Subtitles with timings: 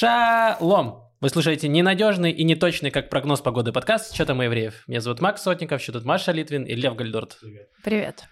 [0.00, 1.12] Шалом!
[1.20, 4.84] Вы слушаете ненадежный и неточный, как прогноз погоды подкаст «Что там у евреев?».
[4.86, 7.38] Меня зовут Макс Сотников, что тут Маша Литвин и Лев Гальдорт.
[7.84, 8.24] Привет.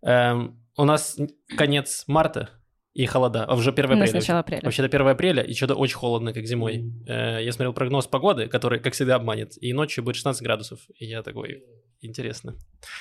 [0.00, 1.18] Эм, у нас
[1.58, 2.48] конец марта
[2.92, 4.20] и холода, а уже 1 У нас апреля.
[4.20, 4.60] начало апреля.
[4.64, 6.92] Вообще-то 1 апреля, и что-то очень холодно, как зимой.
[7.06, 9.52] Э, я смотрел прогноз погоды, который, как всегда, обманет.
[9.62, 10.80] И ночью будет 16 градусов.
[10.98, 11.62] И я такой,
[12.00, 12.56] интересно.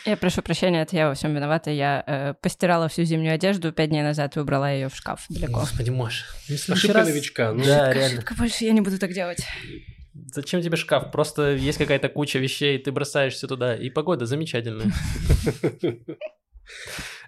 [0.05, 1.71] Я прошу прощения, это я во всем виновата.
[1.71, 5.61] Я э, постирала всю зимнюю одежду пять дней назад и убрала ее в шкаф далеко.
[5.61, 6.25] Господи, Маша.
[6.47, 7.53] ну, Ошибка раз- новичка.
[7.53, 8.17] Ну, Да, реально.
[8.19, 9.43] Ошибка больше я не буду так делать.
[10.13, 11.11] Зачем тебе шкаф?
[11.11, 14.91] Просто есть какая-то куча вещей, ты бросаешь все туда, и погода замечательная.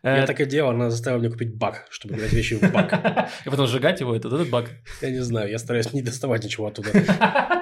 [0.03, 3.29] Я Э, так и делал, она заставила меня купить бак, чтобы брать вещи в бак.
[3.45, 4.69] И потом сжигать его, это вот этот баг.
[5.01, 6.89] Я не знаю, я стараюсь не доставать ничего оттуда.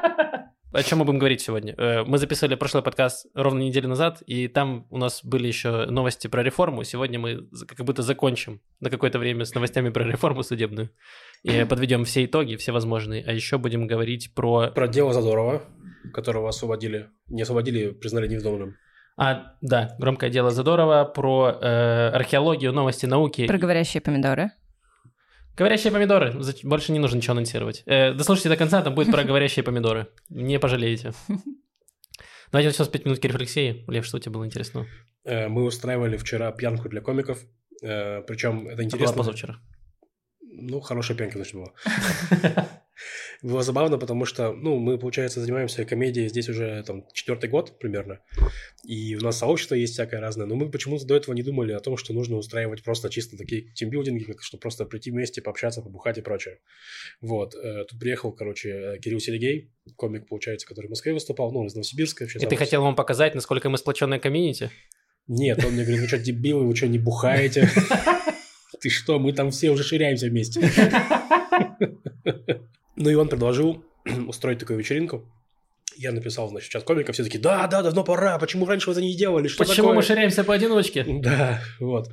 [0.71, 1.73] О чем мы будем говорить сегодня?
[1.77, 6.27] Э, Мы записали прошлый подкаст ровно неделю назад, и там у нас были еще новости
[6.27, 6.83] про реформу.
[6.83, 10.91] Сегодня мы как будто закончим на какое-то время с новостями про реформу судебную.
[11.43, 13.23] И подведем все итоги, все возможные.
[13.25, 14.67] А еще будем говорить про...
[14.67, 15.63] Про дело Задорова,
[16.13, 17.09] которого освободили.
[17.27, 18.75] Не освободили, признали невиновным.
[19.21, 23.47] А, да, громкое дело Задорова, про э, археологию, новости науки.
[23.47, 24.51] Про говорящие помидоры.
[25.57, 26.39] Говорящие помидоры.
[26.63, 27.83] Больше не нужно ничего анонсировать.
[27.85, 30.07] Э, дослушайте до конца, там будет про говорящие помидоры.
[30.29, 31.11] Не пожалеете.
[32.53, 33.83] Давайте начнем с 5 минут рефлексии.
[33.89, 34.87] Лев, что у тебя было интересного?
[35.25, 37.39] Э, Мы устраивали вчера пьянку для комиков.
[37.81, 39.17] Причем это интересно.
[39.17, 39.57] позавчера.
[40.41, 41.73] Ну, хорошая пьянка, значит, была.
[43.41, 48.19] Было забавно, потому что, ну, мы, получается, занимаемся комедией здесь уже, там, четвертый год примерно,
[48.83, 51.79] и у нас сообщество есть всякое разное, но мы почему-то до этого не думали о
[51.79, 56.17] том, что нужно устраивать просто чисто такие тимбилдинги, как что просто прийти вместе, пообщаться, побухать
[56.17, 56.59] и прочее.
[57.21, 61.65] Вот, э, тут приехал, короче, э, Кирилл Сергей, комик, получается, который в Москве выступал, ну,
[61.65, 62.39] из Новосибирска вообще.
[62.39, 64.69] И ты хотел вам показать, насколько мы сплоченная комьюнити?
[65.27, 67.69] Нет, он мне говорит, вы что, дебилы, вы что, не бухаете?
[68.81, 70.61] Ты что, мы там все уже ширяемся вместе.
[72.99, 73.83] Ну и он предложил
[74.27, 75.25] устроить такую вечеринку.
[75.95, 79.01] Я написал, значит, чат комиков, все такие, да, да, давно пора, почему раньше вы это
[79.01, 81.03] не делали, что Почему такое?» мы ширяемся поодиночке?
[81.21, 82.09] Да, вот.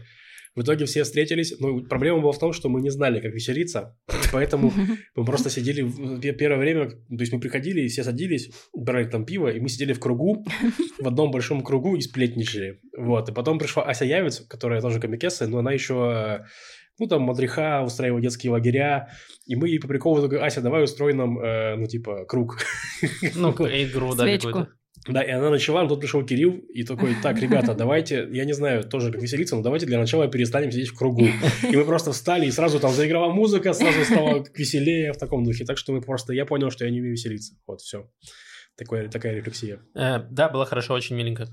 [0.54, 1.54] В итоге все встретились.
[1.60, 3.94] Ну, проблема была в том, что мы не знали, как веселиться.
[4.32, 4.72] Поэтому
[5.16, 9.04] мы просто сидели в пе- первое время, то есть мы приходили, и все садились, брали
[9.04, 10.46] там пиво, и мы сидели в кругу,
[10.98, 12.80] в одном большом кругу и сплетничали.
[12.96, 13.28] Вот.
[13.28, 16.44] И потом пришла Ася Явец, которая тоже комикесса, но она еще, э,
[16.98, 19.10] ну, там, мадриха, устраивала детские лагеря.
[19.46, 22.58] И мы ей по приколу такой, Ася, давай устроим нам, э, ну, типа, круг.
[23.34, 24.68] Ну, игру, да, какую-то.
[25.08, 28.54] Да, и она начала, но тут пришел Кирилл и такой, так, ребята, давайте, я не
[28.54, 31.26] знаю тоже, как веселиться, но давайте для начала перестанем сидеть в кругу.
[31.62, 35.64] И мы просто встали, и сразу там заиграла музыка, сразу стало веселее в таком духе.
[35.64, 37.54] Так что мы просто, я понял, что я не умею веселиться.
[37.66, 38.10] Вот, все.
[38.76, 39.80] Такое, такая рефлексия.
[39.94, 41.46] Э, Да, было хорошо, очень миленько.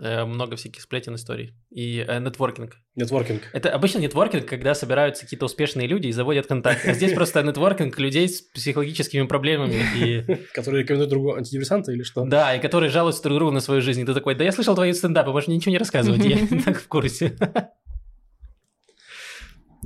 [0.00, 1.54] Э, Много всяких сплетен историй.
[1.70, 2.76] И э, нетворкинг.
[2.96, 3.42] Нетворкинг.
[3.52, 6.84] Это обычно нетворкинг, когда собираются какие-то успешные люди и заводят контакт.
[6.86, 9.80] А здесь просто нетворкинг людей с психологическими проблемами.
[9.96, 12.24] И Которые рекомендуют другу антидепрессанты или что?
[12.24, 14.00] Да, и которые жалуются друг другу на свою жизнь.
[14.00, 16.88] И ты такой, да я слышал твои стендапы, можешь ничего не рассказывать, я так в
[16.88, 17.36] курсе.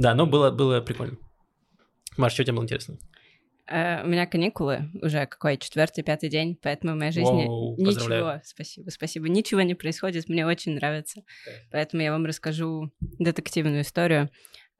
[0.01, 1.17] Да, но было, было прикольно.
[2.17, 2.99] Маш, что тебе было интересно?
[3.71, 7.87] Э, у меня каникулы уже какой четвертый, пятый день, поэтому в моей жизни Воу, ничего,
[7.87, 8.41] поздравляю.
[8.45, 11.23] спасибо, спасибо, ничего не происходит, мне очень нравится.
[11.71, 14.31] Поэтому я вам расскажу детективную историю.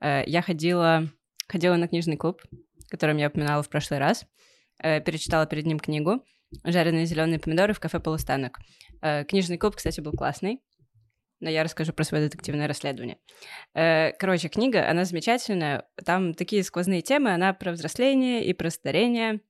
[0.01, 1.07] Э, Я ходила,
[1.47, 2.41] ходила на книжный клуб,
[2.89, 4.25] которым я упоминала в прошлый раз,
[4.81, 6.23] Э, перечитала перед ним книгу
[6.63, 8.59] «Жареные зеленые помидоры в кафе «Полустанок».
[9.27, 10.61] Книжный клуб, кстати, был классный,
[11.39, 13.17] но я расскажу про свое детективное расследование.
[13.73, 15.85] Э, Короче, книга, она замечательная.
[16.05, 17.33] Там такие сквозные темы.
[17.33, 19.41] Она про взросление и про старение,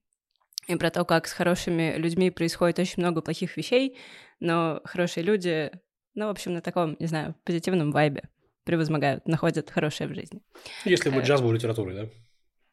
[0.68, 3.98] и про то, как с хорошими людьми происходит очень много плохих вещей,
[4.40, 5.72] но хорошие люди,
[6.14, 8.24] ну, в общем, на таком, не знаю, позитивном вайбе
[8.66, 10.42] превозмогают, находят хорошее в жизни.
[10.86, 11.14] Если Э.
[11.14, 12.10] бы джаз был литературой, да?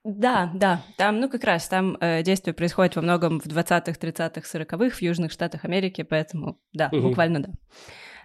[0.04, 4.42] Да, да, там, ну, как раз, там э, действие происходит во многом в 20-х, 30-х,
[4.46, 7.02] 40-х в Южных Штатах Америки, поэтому, да, Мгм.
[7.08, 7.50] буквально да.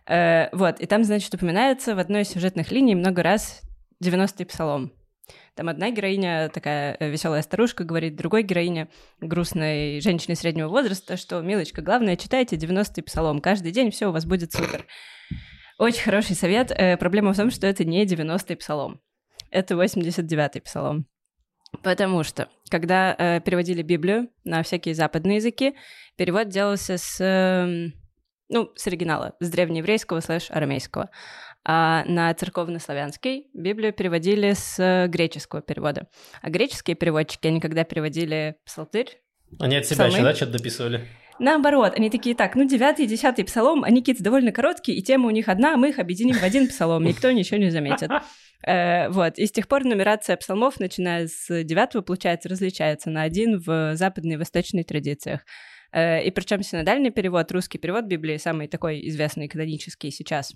[0.07, 3.61] Э, вот, и там, значит, упоминается в одной из сюжетных линий много раз
[4.03, 4.93] 90-й псалом.
[5.55, 8.87] Там одна героиня, такая веселая старушка, говорит другой героине,
[9.19, 13.39] грустной женщине среднего возраста, что, милочка, главное, читайте 90-й псалом.
[13.39, 14.85] Каждый день все у вас будет супер.
[15.77, 16.71] Очень хороший совет.
[16.71, 19.01] Э, проблема в том, что это не 90-й псалом.
[19.49, 21.05] Это 89-й псалом.
[21.83, 25.75] Потому что, когда э, переводили Библию на всякие западные языки,
[26.17, 27.93] перевод делался с, эм,
[28.51, 31.09] ну, с оригинала, с древнееврейского слэш арамейского.
[31.63, 36.07] А на церковнославянский Библию переводили с э, греческого перевода.
[36.41, 39.21] А греческие переводчики, они когда переводили псалтырь,
[39.59, 40.13] Они от себя Псалмы?
[40.13, 41.07] еще, да, что-то дописывали?
[41.39, 45.27] Наоборот, они такие, так, ну, девятый и десятый псалом, они какие-то довольно короткие, и тема
[45.27, 48.11] у них одна, а мы их объединим в один псалом, никто ничего не заметит.
[48.63, 53.59] Э, вот, и с тех пор нумерация псалмов, начиная с девятого, получается, различается на один
[53.59, 55.41] в западной и восточной традициях.
[55.91, 60.53] Э, и причем синодальный перевод, русский перевод Библии, самый такой известный канонический сейчас,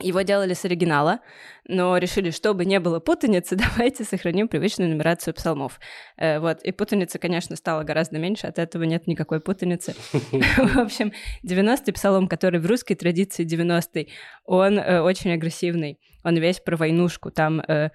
[0.00, 1.20] его делали с оригинала,
[1.66, 5.80] но решили, чтобы не было путаницы, давайте сохраним привычную нумерацию псалмов.
[6.16, 9.94] Э, вот, и путаница, конечно, стала гораздо меньше, от этого нет никакой путаницы.
[10.12, 11.12] В общем,
[11.44, 14.12] 90-й псалом, который в русской традиции 90-й,
[14.44, 17.90] он э, очень агрессивный, он весь про войнушку, там, э,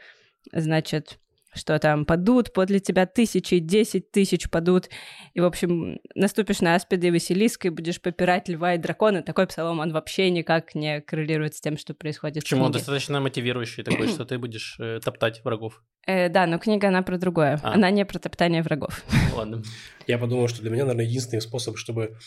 [0.52, 1.20] значит,
[1.54, 4.90] что там падут подле тебя тысячи, десять тысяч падут,
[5.34, 9.22] и, в общем, наступишь на аспида и Василиска и будешь попирать льва и дракона.
[9.22, 12.64] Такой псалом, он вообще никак не коррелирует с тем, что происходит Почему?
[12.64, 15.82] в Он достаточно мотивирующий такой, что ты будешь э, топтать врагов.
[16.06, 17.60] Э, да, но книга, она про другое.
[17.64, 17.74] А.
[17.74, 19.04] Она не про топтание врагов.
[19.34, 19.64] Ладно.
[20.08, 22.18] Я подумал, что для меня, наверное, единственный способ, чтобы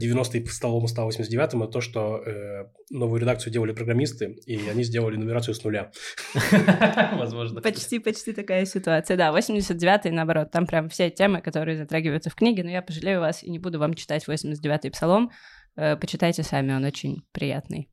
[0.00, 5.16] 90-й столом стал 89-м, это то, что э, новую редакцию делали программисты, и они сделали
[5.16, 5.92] нумерацию с нуля.
[7.12, 7.60] Возможно.
[7.60, 9.16] Почти, почти такая ситуация.
[9.16, 13.42] Да, 89-й, наоборот, там прям все темы, которые затрагиваются в книге, но я пожалею вас
[13.42, 15.30] и не буду вам читать 89-й псалом.
[15.76, 17.88] Э, почитайте сами, он очень приятный.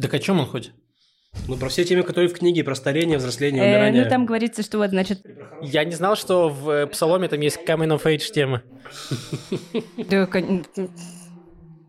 [0.00, 0.72] Так о чем он хоть?
[1.46, 4.04] Ну, про все темы, которые в книге, про старение, взросление, Э, умирание.
[4.04, 5.20] ну, там говорится, что вот, значит,
[5.62, 8.62] Я не знал, что в э, Псаломе там есть coming of age тема.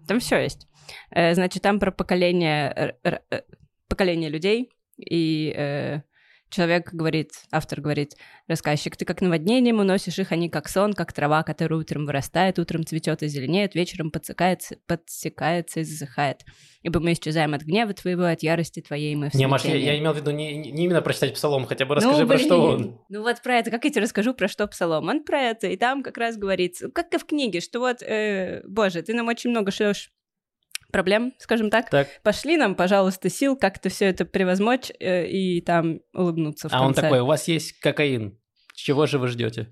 [0.10, 0.68] Там все есть.
[1.12, 3.42] Э, Значит, там про поколение, э,
[3.88, 6.02] поколение людей, и э,
[6.50, 8.16] человек говорит, автор говорит,
[8.48, 12.86] рассказчик, ты как наводнением уносишь их, они как сон, как трава, которая утром вырастает, утром
[12.86, 16.44] цветет и зеленеет, вечером подсекается, подсекается и засыхает.
[16.82, 19.86] Ибо мы исчезаем от гнева твоего, от ярости твоей мы Не, Маш, я, смятении».
[19.86, 22.76] я имел в виду не, не именно прочитать Псалом, хотя бы расскажи, ну, про что
[22.76, 22.88] блин.
[22.88, 23.02] он.
[23.10, 25.08] Ну вот про это, как я тебе расскажу, про что Псалом?
[25.08, 28.64] Он про это, и там как раз говорится, как и в книге, что вот, э,
[28.68, 30.12] боже, ты нам очень много шлешь
[30.92, 31.90] проблем, скажем так.
[31.90, 32.08] Так.
[32.24, 36.88] Пошли нам, пожалуйста, сил как-то все это превозмочь э, и там улыбнуться в А он
[36.88, 37.02] конце.
[37.02, 38.38] такой, у вас есть кокаин.
[38.76, 39.70] Чего же вы ждете?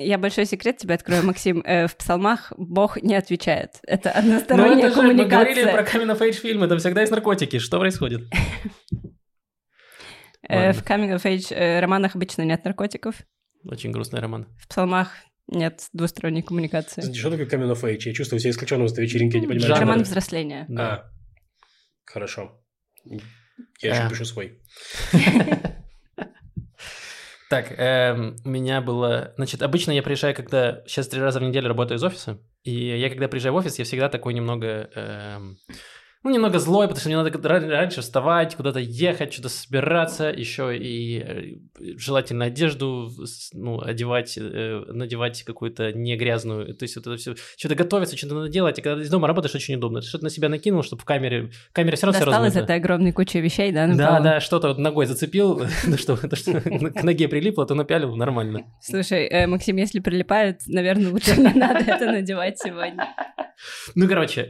[0.00, 1.60] Я большой секрет тебе открою, Максим.
[1.66, 3.78] Э, в псалмах Бог не отвечает.
[3.82, 5.72] Это Ну, односторонняя это же мы говорили коммуникация.
[5.72, 7.58] про coming of age фильмы, там всегда есть наркотики.
[7.58, 8.22] Что происходит?
[10.48, 13.16] Э, в Coming of Age э, романах обычно нет наркотиков.
[13.64, 14.46] Очень грустный роман.
[14.58, 15.12] В псалмах
[15.48, 17.00] нет двусторонней коммуникации.
[17.00, 18.02] Знаете, Что такое coming of age?
[18.04, 19.68] Я чувствую себя исключенным с этой вечеринки, я не понимаю.
[19.68, 19.80] Жанр.
[19.80, 20.66] Роман взросления.
[20.68, 20.94] Да.
[20.94, 21.10] А,
[22.04, 22.62] хорошо.
[23.80, 24.10] Я еще А.
[24.10, 24.60] пишу свой.
[27.50, 29.32] Так, эм, у меня было...
[29.36, 30.82] Значит, обычно я приезжаю, когда...
[30.86, 33.86] Сейчас три раза в неделю работаю из офиса, и я, когда приезжаю в офис, я
[33.86, 34.90] всегда такой немного...
[34.94, 35.56] эм,
[36.24, 40.76] ну, немного злой, потому что мне надо ра- раньше вставать, куда-то ехать, что-то собираться, еще
[40.76, 43.10] и э, желательно одежду
[43.52, 46.74] ну, одевать, э, надевать какую-то не грязную.
[46.74, 49.28] То есть вот это все, что-то готовиться, что-то надо делать, и когда ты из дома
[49.28, 50.00] работаешь, очень удобно.
[50.00, 51.50] Ты что-то на себя накинул, чтобы в камере...
[51.70, 54.68] В камере все равно все Достал из этой огромной кучи вещей, да, Да, да, что-то
[54.68, 55.62] вот ногой зацепил,
[55.96, 58.64] что, то, что к ноге прилипло, то напялил, нормально.
[58.80, 63.14] Слушай, э, Максим, если прилипает, наверное, лучше не надо это надевать сегодня.
[63.94, 64.48] Ну, короче,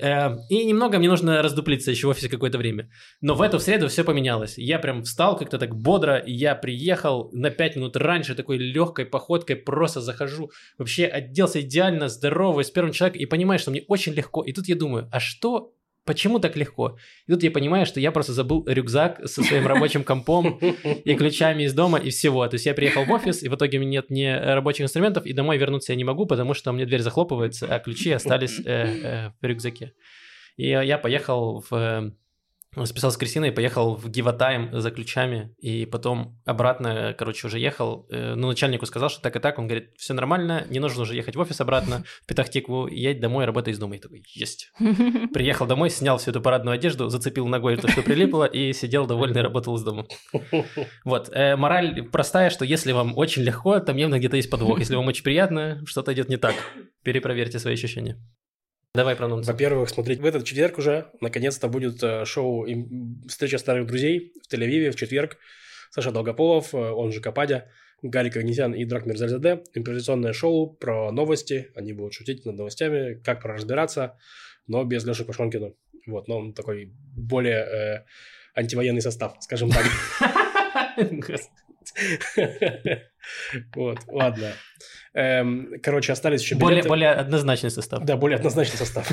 [0.50, 2.88] и немного мне нужно раздуплиться еще в офисе какое-то время.
[3.20, 4.58] Но в эту среду все поменялось.
[4.58, 9.06] Я прям встал как-то так бодро, и я приехал на 5 минут раньше, такой легкой
[9.06, 14.14] походкой, просто захожу, вообще оделся идеально, здоровый, с первым человеком, и понимаю, что мне очень
[14.14, 14.44] легко.
[14.44, 15.72] И тут я думаю, а что
[16.04, 16.96] Почему так легко?
[17.26, 20.58] И тут я понимаю, что я просто забыл рюкзак со своим рабочим компом
[21.04, 22.48] и ключами из дома, и всего.
[22.48, 25.26] То есть я приехал в офис, и в итоге у меня нет ни рабочих инструментов,
[25.26, 28.58] и домой вернуться я не могу, потому что у меня дверь захлопывается, а ключи остались
[28.58, 29.92] э, э, в рюкзаке.
[30.58, 32.12] И я поехал в...
[32.84, 38.06] Списал с Кристиной, поехал в Гиватайм за ключами, и потом обратно, короче, уже ехал.
[38.10, 39.58] Э, Ну, начальнику сказал, что так и так.
[39.58, 43.46] Он говорит, все нормально, не нужно уже ехать в офис обратно, в Петахтикву, едь домой,
[43.46, 43.96] работай из дома.
[43.96, 44.70] И такой, есть.
[45.32, 49.40] Приехал домой, снял всю эту парадную одежду, зацепил ногой то, что прилипло, и сидел довольный,
[49.40, 50.06] работал из дома.
[51.04, 51.30] Вот.
[51.32, 54.78] э, мораль простая, что если вам очень легко, там явно где-то есть подвох.
[54.78, 56.54] Если вам очень приятно, что-то идет не так.
[57.02, 58.18] Перепроверьте свои ощущения.
[58.98, 59.46] Давай про анонс.
[59.46, 62.66] Во-первых, смотрите, в этот четверг уже наконец-то будет э, шоу
[63.28, 65.36] «Встреча старых друзей» в Тель-Авиве в четверг.
[65.92, 67.70] Саша Долгополов, э, он же Кападя,
[68.02, 69.62] Гарик Агнесян и Драк Мирзальзаде.
[69.72, 71.70] Импровизационное шоу про новости.
[71.76, 74.18] Они будут шутить над новостями, как проразбираться,
[74.66, 75.74] но без Леши Пашонкина.
[76.08, 78.04] Вот, но он такой более э,
[78.56, 79.86] антивоенный состав, скажем так.
[83.74, 84.52] Вот, ладно.
[85.14, 86.88] Эм, Короче, остались еще Более, билеты.
[86.88, 88.04] более однозначный состав.
[88.04, 89.10] Да, более однозначный состав.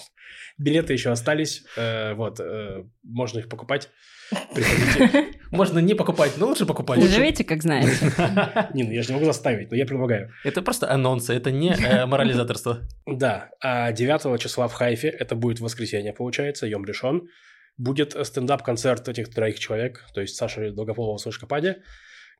[0.58, 1.64] Билеты еще остались.
[1.76, 3.88] э, Вот, э, можно их покупать.
[4.54, 5.38] Приходите.
[5.50, 7.02] Можно не покупать, но лучше покупать.
[7.02, 8.12] Живите, как знаете.
[8.74, 10.30] Не, ну я же не могу заставить, но я предлагаю.
[10.44, 12.80] Это просто анонсы, это не э, морализаторство.
[13.06, 17.28] Да, а 9 числа в Хайфе, это будет воскресенье, получается, Йом Решон,
[17.78, 21.76] будет стендап-концерт этих троих человек, то есть Саши Долгополова, Сашка Пади,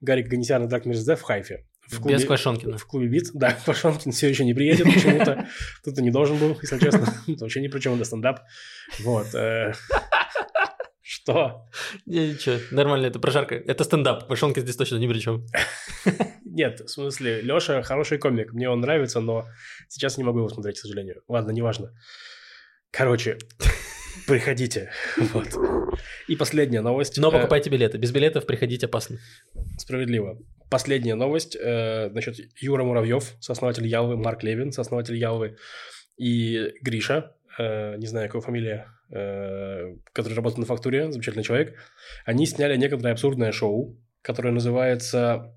[0.00, 1.64] Гарик Ганесян и Драк Мерзде в Хайфе.
[1.90, 2.76] В Без Пашонкина.
[2.76, 5.48] В клубе Бит, да, Пашонкин все еще не приедет почему-то.
[5.84, 7.06] Тут и не должен был, если честно.
[7.26, 8.40] Вообще ни при чем, это стендап.
[9.00, 9.34] Вот.
[9.34, 9.72] э,
[11.00, 11.66] Что?
[12.04, 13.54] Не, Ничего, нормально, это прожарка.
[13.54, 14.28] Это стендап.
[14.28, 15.46] Пашонкин здесь точно ни при чем.
[16.44, 19.46] Нет, в смысле, Леша хороший комик, мне он нравится, но
[19.88, 21.22] сейчас не могу его смотреть, к сожалению.
[21.28, 21.94] Ладно, неважно.
[22.90, 23.38] Короче,
[24.26, 24.90] приходите.
[25.32, 25.48] Вот.
[26.28, 27.18] И последняя новость.
[27.18, 27.98] Но Э, покупайте билеты.
[27.98, 29.18] Без билетов приходить опасно.
[29.78, 30.38] Справедливо.
[30.70, 31.56] Последняя новость.
[31.56, 35.56] Э, Значит, Юра Муравьев, сооснователь Ялвы, Марк Левин, сооснователь Ялвы,
[36.18, 41.74] и Гриша, э, не знаю, какая фамилия, э, который работает на фактуре, замечательный человек,
[42.24, 45.54] они сняли некоторое абсурдное шоу, которое называется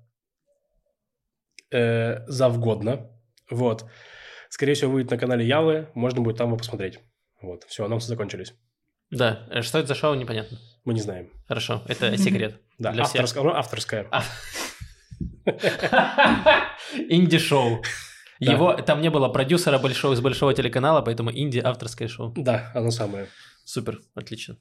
[1.70, 3.10] э, «Завгодно».
[3.50, 3.84] Вот.
[4.48, 7.00] Скорее всего, выйдет на канале Явы, можно будет там его посмотреть.
[7.42, 8.54] Вот, все, анонсы закончились.
[9.10, 10.58] Да, э, что это за шоу, непонятно.
[10.84, 11.30] Мы не знаем.
[11.46, 12.60] Хорошо, это секрет.
[12.78, 14.08] Да, авторское, авторское.
[14.10, 14.24] А.
[17.08, 17.82] Инди-шоу.
[18.40, 22.32] Его, там не было продюсера большого, с большого телеканала, поэтому инди авторское шоу.
[22.36, 23.28] Да, оно самое.
[23.64, 24.56] Супер, отлично.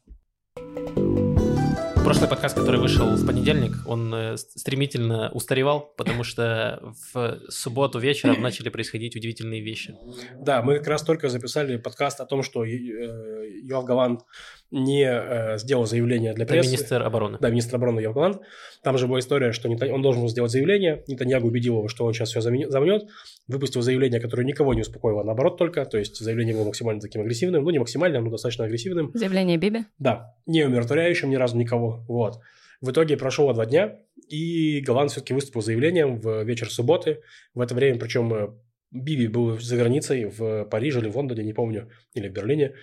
[2.03, 8.41] Прошлый подкаст, который вышел в понедельник, он э, стремительно устаревал, потому что в субботу вечером
[8.41, 9.96] начали происходить удивительные вещи.
[10.39, 12.70] Да, мы как раз только записали подкаст о том, что э,
[13.63, 14.22] Йоав Галант
[14.71, 16.69] не э, сделал заявление для Это прессы.
[16.69, 17.37] министр обороны.
[17.41, 18.41] Да, министр обороны Йоав Галант.
[18.83, 21.03] Там же была история, что Нета- он должен был сделать заявление.
[21.07, 23.03] Нетаньягу убедил его, что он сейчас все замнет.
[23.47, 25.83] Выпустил заявление, которое никого не успокоило, а наоборот только.
[25.85, 27.63] То есть заявление было максимально таким агрессивным.
[27.63, 29.11] Ну, не максимально, но достаточно агрессивным.
[29.13, 29.81] Заявление Биби.
[29.99, 32.05] Да, не умиротворяющим ни разу никого.
[32.07, 32.39] Вот.
[32.79, 33.97] В итоге прошло два дня,
[34.27, 37.21] и Галант все-таки выступил с заявлением в вечер субботы.
[37.53, 38.47] В это время, причем э,
[38.91, 42.74] Биби был за границей, в Париже или в Лондоне, не помню, или в Берлине.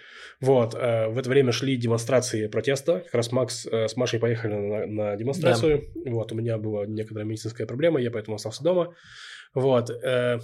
[0.40, 0.74] Вот.
[0.74, 3.00] э, В это время шли демонстрации протеста.
[3.00, 5.84] Как раз Макс э, с Машей поехали на, на демонстрацию.
[6.06, 6.32] Вот.
[6.32, 8.94] У меня была некоторая медицинская проблема, я поэтому остался дома.
[9.54, 9.90] Вот.
[9.90, 10.38] э,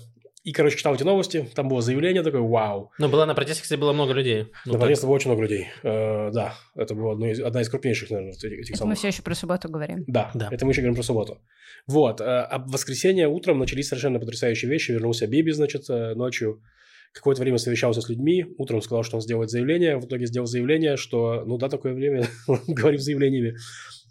[0.44, 1.48] И, короче, читал эти новости.
[1.54, 2.90] Там было заявление такое, вау.
[2.98, 4.42] Но было на протесте, кстати, было много людей.
[4.66, 4.80] Ну, так.
[4.80, 5.68] Наконец-то было очень много людей.
[5.82, 8.98] Э, Да, это была одно из- одна из крупнейших, наверное, этих этих Это мы самых.
[8.98, 10.04] все еще про субботу говорим.
[10.06, 10.48] Да, Да.
[10.52, 11.38] это мы еще говорим про субботу.
[11.86, 14.92] Вот, э, а в воскресенье утром начались совершенно потрясающие вещи.
[14.92, 16.60] Вернулся Биби, значит, э, ночью.
[17.14, 18.44] Какое-то время совещался с людьми.
[18.58, 19.96] Утром сказал, что он сделает заявление.
[19.98, 22.26] В итоге сделал заявление, что, ну да, такое время,
[22.68, 23.54] говорим заявлениями.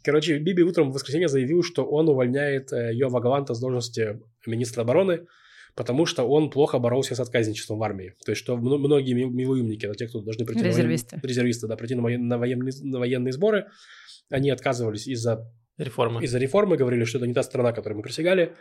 [0.04, 4.82] Короче, Биби утром в воскресенье заявил, что он увольняет э, Йова Галанта с должности министра
[4.82, 5.28] обороны,
[5.76, 8.14] потому что он плохо боролся с отказничеством в армии.
[8.26, 11.20] То есть, что мно- многие ми- милуимники, это те, кто должны прийти на воен- Резервисты.
[11.24, 13.68] резервисты, да, прийти на, воен- на военные, на военные сборы,
[14.30, 16.22] они отказывались из-за Реформа.
[16.24, 18.54] из-за реформы, говорили, что это не та страна, которой мы присягали,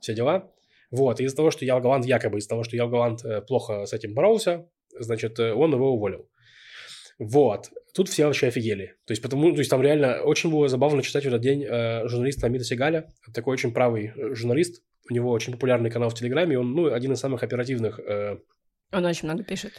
[0.00, 0.50] все дела.
[0.90, 3.92] Вот, из-за того, что Ял Галант, якобы из-за того, что Ял Галант э, плохо с
[3.92, 4.66] этим боролся,
[4.98, 6.28] значит, э, он его уволил.
[7.18, 7.70] Вот.
[7.94, 8.94] Тут все вообще офигели.
[9.06, 12.08] То есть, потому, то есть там реально очень было забавно читать в этот день э,
[12.08, 13.12] журналиста Амита Сигаля.
[13.32, 14.82] Такой очень правый э, журналист.
[15.10, 16.58] У него очень популярный канал в Телеграме.
[16.58, 17.98] Он, ну, один из самых оперативных.
[18.00, 18.36] э,
[18.92, 19.72] Он очень много пишет.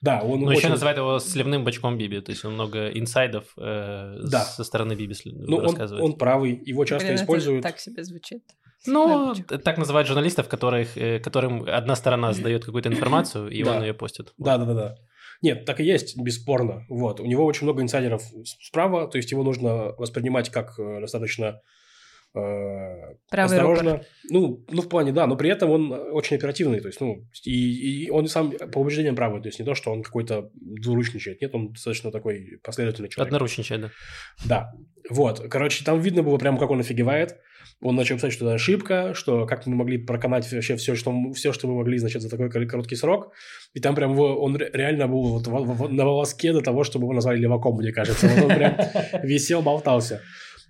[0.00, 0.58] да, он Ну, очень...
[0.58, 4.40] еще называют его сливным бачком Биби, то есть он много инсайдов э, Да.
[4.40, 6.04] со стороны Биби ну, он, рассказывает.
[6.04, 6.60] он правый.
[6.64, 7.62] Его часто Блин, это используют.
[7.62, 8.42] так себе звучит.
[8.86, 13.76] Ну, так называют журналистов, которых, э, которым одна сторона задает какую-то информацию, и Да.
[13.76, 14.32] он ее постит.
[14.38, 14.94] Да, да, да, да.
[15.42, 16.84] Нет, так и есть, бесспорно.
[16.88, 17.20] Вот.
[17.20, 21.52] У него очень много инсайдеров справа, то есть его нужно воспринимать как э, достаточно э,
[23.30, 24.02] Правый осторожно.
[24.30, 28.04] Ну, ну, в плане, да, но при этом он очень оперативный, то есть, ну, и,
[28.06, 31.54] и он сам по убеждениям правый, то есть не то, что он какой-то двуручничает, нет,
[31.54, 33.28] он достаточно такой последовательный человек.
[33.28, 33.90] Одноручничай, да.
[34.44, 34.72] Да,
[35.10, 37.36] вот, короче, там видно было прямо, как он офигевает.
[37.80, 41.52] Он начал писать, что это ошибка, что как мы могли проканать вообще все, что, все,
[41.52, 43.32] что мы могли, значит, за такой кор- короткий срок.
[43.74, 46.84] И там прям его- он ре- реально был вот во- во- на волоске до того,
[46.84, 48.28] чтобы его назвали леваком, мне кажется.
[48.28, 48.76] Вот он прям
[49.22, 50.22] висел, болтался.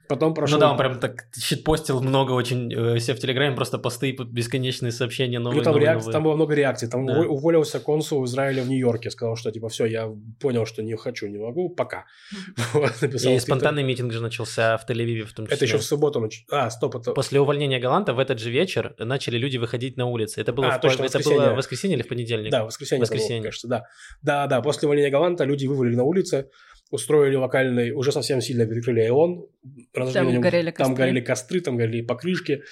[0.08, 0.56] Потом прошел...
[0.58, 4.92] Ну да, он прям так щитпостил много очень э, все в Телеграме, просто посты, бесконечные
[4.92, 6.12] сообщения, Ну, новые, там, новые, реак- новые.
[6.12, 6.88] там было много реакций.
[6.88, 7.14] Там Да.
[7.20, 9.11] уво- уволился консул Израиля в Нью-Йорке.
[9.11, 12.04] Сказал, что типа все, я понял, что не хочу, не могу, пока.
[12.75, 15.56] Вот, И спонтанный митинг же начался в Тель-Авиве в том числе.
[15.56, 16.20] Это еще в субботу.
[16.20, 17.12] нач- А, стоп, это...
[17.12, 20.40] После увольнения Галанта в этот же вечер начали люди выходить на улицы.
[20.40, 21.40] Это было, А, в, точно, это воскресенье.
[21.40, 22.50] было в воскресенье или в понедельник?
[22.50, 23.42] Да, воскресенье, было, Воскресенье.
[23.44, 23.84] кажется, да.
[24.23, 26.50] Да, да, после увольнения Галанта люди вывалили на улицы,
[26.94, 29.46] устроили локальный, уже совсем сильно перекрыли Айон.
[29.92, 30.96] Там горели Там костры.
[30.96, 32.62] горели костры, там горели покрышки.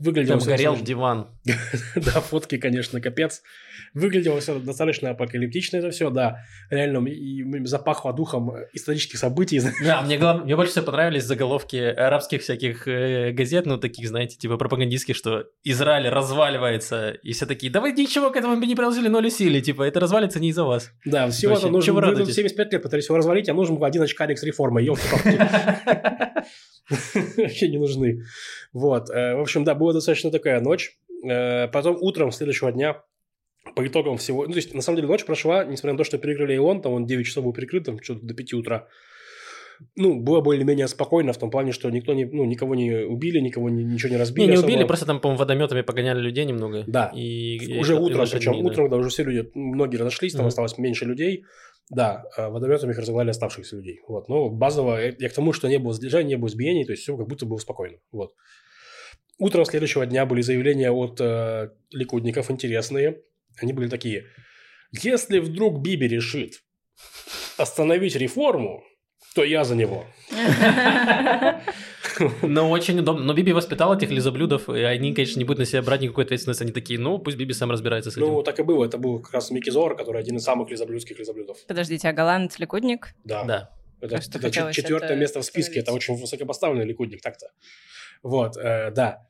[0.00, 1.26] Выглядело Там горел достаточно- диван.
[1.94, 3.42] Да, фотки, конечно, капец.
[3.92, 6.38] Выглядело все достаточно апокалиптично это все, да.
[6.70, 9.60] Реально, и запахло духом исторических событий.
[9.84, 14.38] Да, мне, глав- мне больше всего понравились заголовки арабских всяких э, газет, ну, таких, знаете,
[14.38, 19.08] типа пропагандистских, что Израиль разваливается, и все такие, да вы ничего к этому не приложили,
[19.08, 20.90] ноль усилий, типа, это развалится не из-за вас.
[21.04, 21.86] Да, всего-то нужно...
[21.86, 22.36] чего вы вы тут радуетесь?
[22.36, 25.02] 75 лет пытались его развалить, а нужен один очкарик с реформой, елки
[27.36, 28.22] Вообще не нужны.
[28.72, 29.10] Вот.
[29.10, 30.98] Э, в общем, да, была достаточно такая ночь.
[31.24, 33.02] Э, потом утром следующего дня
[33.74, 34.46] по итогам всего...
[34.46, 36.82] Ну, то есть, на самом деле, ночь прошла, несмотря на то, что перекрыли и он,
[36.82, 38.88] там он 9 часов был перекрыт, там что-то до 5 утра.
[39.96, 43.70] Ну, было более-менее спокойно в том плане, что никто не, ну, никого не убили, никого
[43.70, 44.46] не, ничего не разбили.
[44.46, 46.84] Не, не убили, просто там, по-моему, водометами погоняли людей немного.
[46.86, 47.10] Да.
[47.14, 50.48] И, уже и, утром, и причем утром, когда уже все люди, многие разошлись, там mm-hmm.
[50.48, 51.44] осталось меньше людей.
[51.90, 54.00] Да, а водометами их разогнали оставшихся людей.
[54.06, 54.28] Вот.
[54.28, 57.16] Но базово, я к тому, что не было сдержания, не было избиений, то есть все
[57.16, 57.98] как будто было спокойно.
[58.12, 58.32] Вот.
[59.38, 63.22] Утром следующего дня были заявления от э, ликудников интересные.
[63.60, 64.26] Они были такие.
[64.92, 66.62] Если вдруг Биби решит
[67.56, 68.84] остановить реформу,
[69.34, 70.06] то я за него.
[72.42, 73.24] Но очень удобно.
[73.24, 76.62] Но Биби воспитал этих лизоблюдов, и они, конечно, не будут на себя брать никакой ответственности.
[76.62, 78.26] Они такие, ну, пусть Биби сам разбирается с этим.
[78.26, 78.84] Ну, так и было.
[78.84, 81.58] Это был как раз Мики Зоар, который один из самых лизоблюдских лизоблюдов.
[81.66, 83.14] Подождите, а Галант ликудник?
[83.24, 83.44] Да.
[83.44, 83.70] Да.
[84.00, 85.80] Это, это четвертое место в списке.
[85.80, 87.50] Это очень высокопоставленный ликудник так-то.
[88.22, 89.26] Вот, э, да.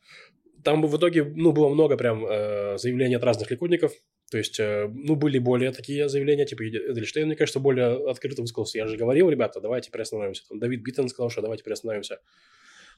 [0.62, 3.92] Там в итоге, ну, было много прям э, заявлений от разных ликудников.
[4.30, 8.78] То есть, э, ну, были более такие заявления, типа Эдельштейн, мне кажется, более открыто высказался.
[8.78, 10.44] Я же говорил, ребята, давайте приостановимся.
[10.49, 12.20] Там Давид Битан сказал, что давайте приостановимся.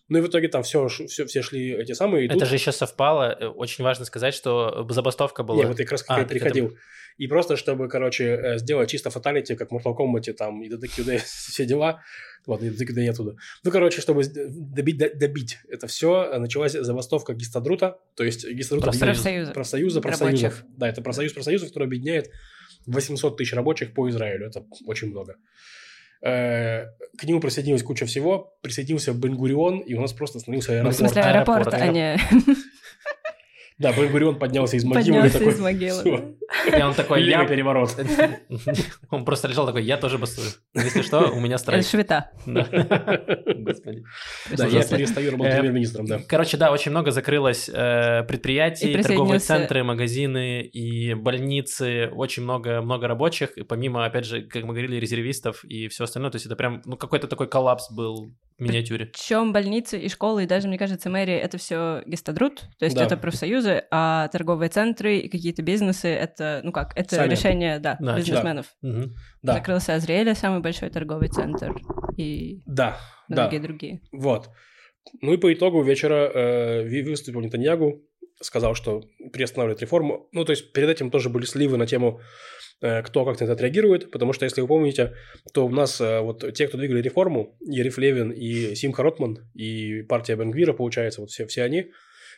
[0.09, 2.27] Ну и в итоге там все, все, все шли эти самые.
[2.27, 2.49] Это тут...
[2.49, 3.37] же еще совпало.
[3.39, 5.63] Э, очень важно сказать, что забастовка была.
[5.63, 6.67] Не, вот я как раз а, переходил.
[6.67, 6.77] Это...
[7.19, 11.19] И просто, чтобы, короче, э, сделать чисто фаталити, как в Mortal Kombat, там, и Detective
[11.25, 12.03] все дела.
[12.47, 13.37] Вот, и Detective не оттуда.
[13.63, 18.99] Ну, короче, чтобы добить, добить это все, началась забастовка Гистадрута, то есть Гистадрута...
[18.99, 19.53] Профсоюза.
[19.53, 20.65] Профсоюза профсоюзов.
[20.77, 22.31] Да, это профсоюз профсоюзов, который объединяет
[22.87, 24.47] 800 тысяч рабочих по Израилю.
[24.47, 25.37] Это очень много.
[26.23, 26.87] Э,
[27.19, 28.55] к нему присоединилась куча всего.
[28.63, 30.87] Присоединился Бенгурион, и у нас просто становился аэропорт.
[30.87, 32.19] Ну, в смысле аэропорт, аэропорт а не...
[33.83, 35.05] Да, Бен-Гурион поднялся из могилы.
[35.05, 36.37] Поднялся такой, из могилы.
[36.79, 37.45] И он такой, я...
[37.45, 37.97] переворот.
[39.11, 40.49] Он просто лежал такой, я тоже бастую.
[40.75, 41.81] Если что, у меня страйк.
[41.81, 42.31] Это швета.
[42.47, 46.21] Да, я перестаю работать э, премьер-министром, да.
[46.29, 52.09] Короче, да, очень много закрылось э, предприятий, торговые центры, магазины и больницы.
[52.13, 53.57] Очень много много рабочих.
[53.57, 56.31] И помимо, опять же, как мы говорили, резервистов и все остальное.
[56.31, 59.07] То есть это прям, ну, какой-то такой коллапс был миниатюре.
[59.07, 63.17] Причем больницы и школы, и даже, мне кажется, мэрия— это все гестадрут, то есть это
[63.17, 67.31] профсоюзы, а торговые центры и какие-то бизнесы— это, ну как, это Сами.
[67.31, 68.67] решение, да, да бизнесменов.
[68.83, 68.89] Да.
[68.89, 69.11] Угу.
[69.43, 69.53] Да.
[69.55, 71.75] Закрылся Азриэля, самый большой торговый центр,
[72.17, 72.99] и да,
[73.29, 73.63] многие да.
[73.63, 74.01] другие.
[74.13, 74.49] Вот.
[75.21, 78.03] Ну и по итогу вечера э, выступил Нетаньягу,
[78.41, 80.29] сказал, что приостанавливает реформу.
[80.33, 82.21] Ну, то есть перед этим тоже были сливы на тему
[82.81, 85.15] кто как на это отреагирует, потому что, если вы помните,
[85.53, 90.03] то у нас э, вот те, кто двигали реформу, Ериф Левин и Симха Ротман, и
[90.03, 91.91] партия Бенгвира, получается, вот все, все они,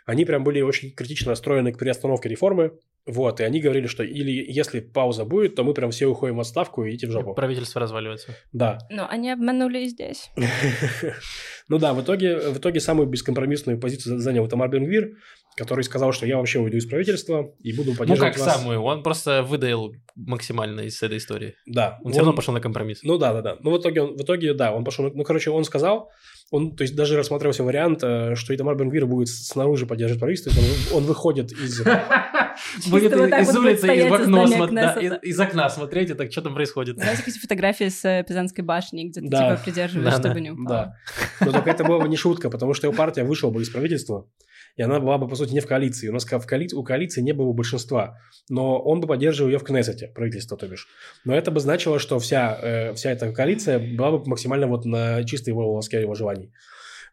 [0.07, 4.45] они прям были очень критично настроены к переостановке реформы, вот, и они говорили, что или
[4.49, 7.35] если пауза будет, то мы прям все уходим в отставку и идите в жопу.
[7.35, 8.35] Правительство разваливается.
[8.53, 8.79] Да.
[8.91, 10.31] Но они обманули и здесь.
[11.69, 15.17] Ну да, в итоге, в итоге самую бескомпромиссную позицию занял Тамар Бенгвир,
[15.57, 19.03] который сказал, что я вообще уйду из правительства и буду поддерживать Ну как самую, он
[19.03, 21.55] просто выдаил максимально из этой истории.
[21.67, 21.99] Да.
[22.01, 23.01] Он, он все равно пошел на компромисс.
[23.03, 23.57] Ну да, да, да.
[23.61, 26.11] Ну в итоге, он, в итоге да, он пошел, ну короче, он сказал,
[26.51, 30.53] он, то есть даже рассматривался вариант, э, что Итамар Бенгвир будет снаружи поддерживать правительство,
[30.93, 31.83] он, он выходит из...
[32.87, 36.97] Будет из улицы, из окна, из окна смотреть, и так что там происходит.
[36.97, 40.67] Знаете, какие фотографии с э, Пизанской башни, где ты типа придерживаешь, чтобы не упал.
[40.67, 40.97] Да,
[41.41, 44.29] но только это была не шутка, потому что его партия вышла бы из правительства,
[44.77, 46.09] и она была бы, по сути, не в коалиции.
[46.09, 49.65] У нас в коалиции, у коалиции не было большинства, но он бы поддерживал ее в
[49.65, 50.89] Кнессете, правительство, то бишь.
[51.25, 55.23] Но это бы значило, что вся, э, вся эта коалиция была бы максимально вот на
[55.25, 56.53] чистой его волоске его желаний.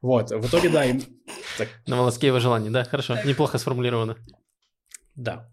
[0.02, 1.02] Вот, в итоге, да, им...
[1.58, 1.68] Так.
[1.86, 4.18] На волоске его желаний, да, хорошо, неплохо сформулировано.
[5.22, 5.48] Да.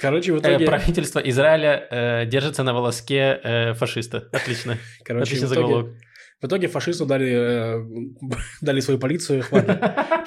[0.00, 0.66] Короче, в итоге...
[0.66, 4.28] Правительство Израиля э, держится на волоске э, фашиста.
[4.32, 4.78] Отлично.
[5.04, 5.96] Короче, Отличный в итоге, заголовок.
[6.40, 7.86] В итоге фашисту дали, э,
[8.62, 9.78] дали свою полицию, хватит.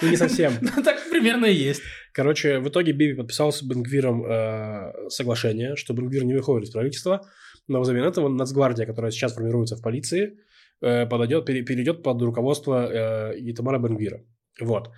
[0.01, 0.53] Ну, не совсем.
[0.61, 1.81] Ну, так примерно и есть.
[2.13, 7.21] Короче, в итоге Биби подписал с Бенгвиром э, соглашение, что Бенгвир не выходит из правительства,
[7.67, 10.37] но взамен этого Нацгвардия, которая сейчас формируется в полиции,
[10.81, 14.21] э, подойдет, перейдет под руководство э, Итамара Бенгвира.
[14.59, 14.91] Вот.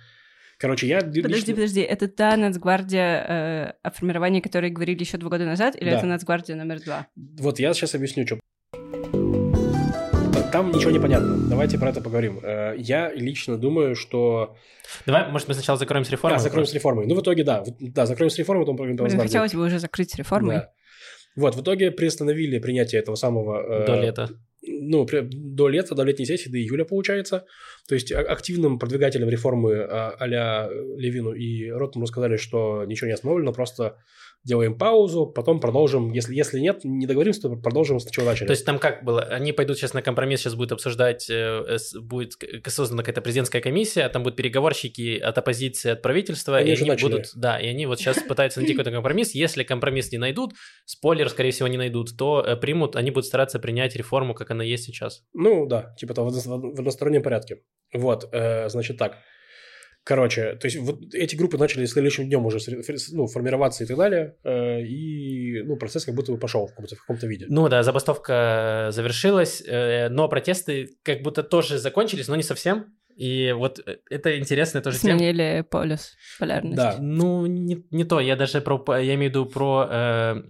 [0.64, 1.00] Короче, я...
[1.00, 1.54] Подожди, лично...
[1.54, 5.98] подожди, это та нацгвардия, э, о формировании которой говорили еще два года назад, или да.
[5.98, 7.06] это нацгвардия номер два?
[7.38, 8.38] Вот я сейчас объясню, что
[10.50, 11.36] там ничего не понятно.
[11.50, 12.40] Давайте про это поговорим.
[12.42, 14.56] Э, я лично думаю, что...
[15.04, 16.38] Давай, может, мы сначала закроем с реформой?
[16.38, 17.06] Да, закроем с реформой.
[17.06, 17.62] Ну, в итоге, да.
[17.80, 20.56] Да, закроем с реформой, потом поговорим про Хотелось бы уже закрыть с реформой.
[20.56, 20.70] Да.
[21.36, 23.82] Вот, в итоге приостановили принятие этого самого...
[23.82, 24.30] Э, до лета.
[24.66, 27.44] Ну, до лета, до летней сессии, до июля, получается.
[27.88, 33.14] То есть а- активным продвигателям реформы а- а-ля Левину и Ротману сказали, что ничего не
[33.14, 33.96] остановлено, просто
[34.44, 36.12] делаем паузу, потом продолжим.
[36.12, 38.46] Если, если нет, не договоримся, то продолжим с чего начали.
[38.46, 39.22] То есть там как было?
[39.22, 42.32] Они пойдут сейчас на компромисс, сейчас будет обсуждать, э, будет
[42.66, 47.10] создана какая-то президентская комиссия, там будут переговорщики от оппозиции, от правительства, Они и они начали.
[47.10, 49.34] будут, да, и они вот сейчас пытаются найти какой-то компромисс.
[49.34, 50.52] Если компромисс не найдут,
[50.84, 54.62] спойлер, скорее всего, не найдут, то э, примут, они будут стараться принять реформу, как она
[54.62, 55.24] есть сейчас.
[55.32, 57.62] Ну, да, типа того, в одностороннем порядке.
[57.92, 59.18] Вот, э, значит так.
[60.04, 62.58] Короче, то есть вот эти группы начали следующим днем уже
[63.12, 66.94] ну, формироваться и так далее, э, и ну, процесс как будто бы пошел в каком-то,
[66.94, 67.46] в каком-то виде.
[67.48, 72.94] Ну да, забастовка завершилась, э, но протесты как будто тоже закончились, но не совсем.
[73.16, 75.18] И вот э, это интересная тоже тема.
[75.18, 76.76] Сменили полюс полярности.
[76.76, 76.96] Да.
[77.00, 78.20] Ну, не, не то.
[78.20, 78.98] Я даже про...
[78.98, 80.42] Я имею в виду про э,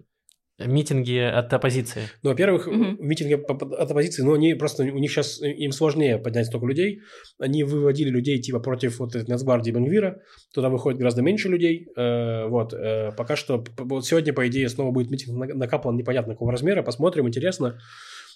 [0.58, 2.02] митинги от оппозиции.
[2.22, 2.96] Ну, во-первых, Мгм.
[3.00, 7.00] митинги от оппозиции, ну, они просто, у них сейчас, им сложнее поднять столько людей.
[7.38, 10.20] Они выводили людей, типа, против вот этой Нацгвардии Бенгвира.
[10.54, 11.88] Туда выходит гораздо меньше людей.
[11.96, 12.72] Э, вот.
[12.72, 16.82] э, пока что, вот сегодня, по идее, снова будет митинг на- накапан непонятно какого размера.
[16.82, 17.78] Посмотрим, интересно.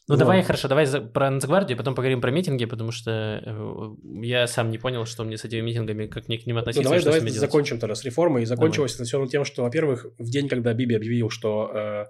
[0.08, 0.18] Ну, Вот.
[0.20, 4.70] давай, хорошо, давай за- про Нацгвардию, потом поговорим про митинги, потому что э, я сам
[4.70, 7.10] не понял, что мне с этими митингами, как мне к ним Ну, относиться, давай, что
[7.10, 7.38] давай делать.
[7.38, 8.42] закончим тогда с реформой.
[8.42, 12.04] И закончилось это все тем, что, во-первых, в день, когда Биби объявил, что э,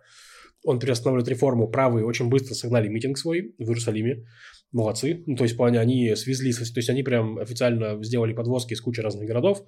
[0.65, 4.25] он приостанавливает реформу, правые очень быстро согнали митинг свой в Иерусалиме.
[4.71, 5.25] Молодцы.
[5.27, 8.81] Ну, то есть, в плане, они свезли, то есть, они прям официально сделали подвозки из
[8.81, 9.65] кучи разных городов,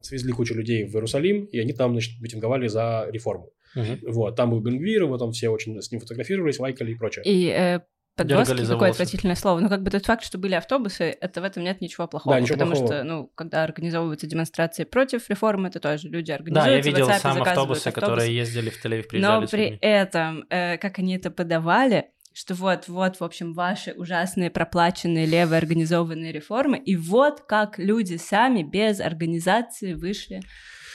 [0.00, 3.50] свезли кучу людей в Иерусалим, и они там, значит, митинговали за реформу.
[3.74, 4.00] Мгм.
[4.08, 7.24] Вот, там был Бенгвир, вот там все очень с ним фотографировались, лайкали и прочее.
[7.24, 7.80] И э,
[8.16, 8.90] какое волосы.
[8.90, 9.60] отвратительное слово.
[9.60, 12.36] Ну, как бы тот факт, что были автобусы, это в этом нет ничего плохого.
[12.36, 12.92] Да, ничего потому плохого.
[12.92, 17.42] что, ну, когда организовываются демонстрации против реформы, это тоже люди Да, я видел WhatsApp сам
[17.42, 18.08] автобусы, автобус.
[18.08, 22.88] которые ездили в Тель-Авив, приезжали Но при этом, э, как они это подавали, что вот,
[22.88, 29.00] вот, в общем, ваши ужасные проплаченные левые организованные реформы, и вот как люди сами без
[29.00, 30.40] организации вышли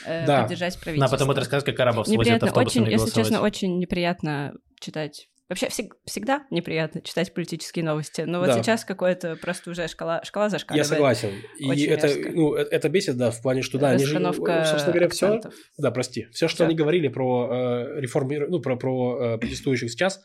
[0.04, 0.42] э, Да.
[0.42, 1.16] поддержать Да, правительство.
[1.16, 3.14] потом это рассказать, как арабов неприятно, очень, если голосовать.
[3.14, 5.28] честно, очень неприятно читать.
[5.48, 8.54] Вообще всег- всегда неприятно читать политические новости, но вот Да.
[8.60, 10.88] сейчас какое-то просто уже шкала, шкала Я зашкаливает.
[10.88, 11.30] согласен.
[11.60, 14.64] И Очень это, ну, э- это бесит, да, в плане, что да, они же, Расстановка
[14.64, 15.54] собственно говоря, все, акцентов.
[15.78, 16.26] Да, прости.
[16.32, 16.64] Все, что Всё.
[16.64, 20.20] они говорили про э, реформи- ну, про, про э, протестующих сейчас,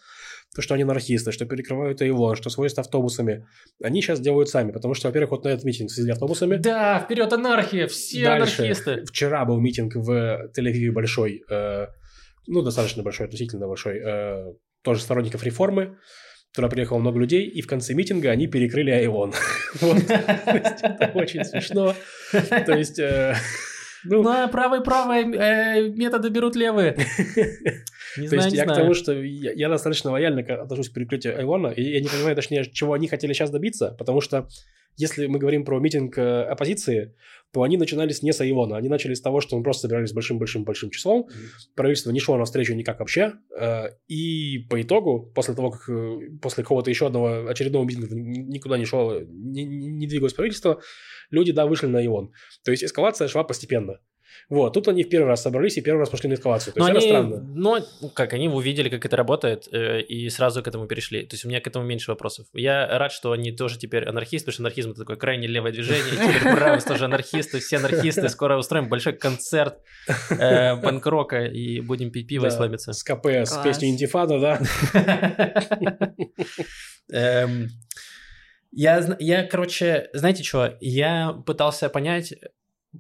[0.55, 3.47] то, что они анархисты, что перекрывают Эйлон, что свозят автобусами,
[3.81, 4.71] они сейчас делают сами.
[4.71, 6.57] Потому что, во-первых, вот на этот митинг свезли автобусами.
[6.57, 8.61] Да, вперед анархия, все Дальше.
[8.63, 9.05] анархисты.
[9.05, 11.87] Вчера был митинг в Тель-Авиве большой, э,
[12.47, 15.97] ну, достаточно большой, относительно большой, э, тоже сторонников реформы.
[16.53, 18.91] Туда приехало много людей, и в конце митинга они перекрыли
[20.53, 21.95] есть Это очень смешно.
[22.31, 23.35] То есть, э,
[24.05, 26.95] ну, Ну, а правые-правые э, методы берут левые.
[28.17, 28.81] Не То знаю, есть не я к знаю.
[28.81, 32.35] тому, что я, я достаточно лояльно к- отношусь к перекрытию Айвона, и я не понимаю,
[32.35, 34.47] точнее, чего они хотели сейчас добиться, потому что
[34.97, 37.15] если мы говорим про митинг э, оппозиции,
[37.53, 40.89] то они начинались не с Айвона, они начали с того, что мы просто собирались большим-большим-большим
[40.89, 41.27] числом,
[41.75, 46.63] правительство не шло навстречу никак вообще, э, и по итогу, после того, как э, после
[46.63, 50.81] какого-то еще одного очередного митинга ни- никуда не шло, не, не- не двигалось правительство,
[51.29, 52.31] люди, да, вышли на Айвон.
[52.63, 53.99] То есть эскалация шла постепенно.
[54.51, 56.73] Вот, тут они в первый раз собрались и первый раз пошли на эскалацию.
[56.73, 57.51] То Но есть это они, странно.
[57.55, 61.25] ну, как, они увидели, как это работает, э, и сразу к этому перешли.
[61.25, 62.47] То есть у меня к этому меньше вопросов.
[62.53, 66.03] Я рад, что они тоже теперь анархисты, потому что анархизм это такое крайне левое движение.
[66.11, 68.27] Теперь правые тоже анархисты, все анархисты.
[68.27, 69.77] Скоро устроим большой концерт
[70.29, 72.91] э, панк-рока и будем пить пиво и Да, слабиться.
[72.91, 73.63] С КП, с Класс.
[73.63, 74.59] песней Интифада, да.
[77.11, 77.67] Эм,
[78.73, 80.77] Я, я, короче, знаете что?
[80.79, 82.33] Я пытался понять,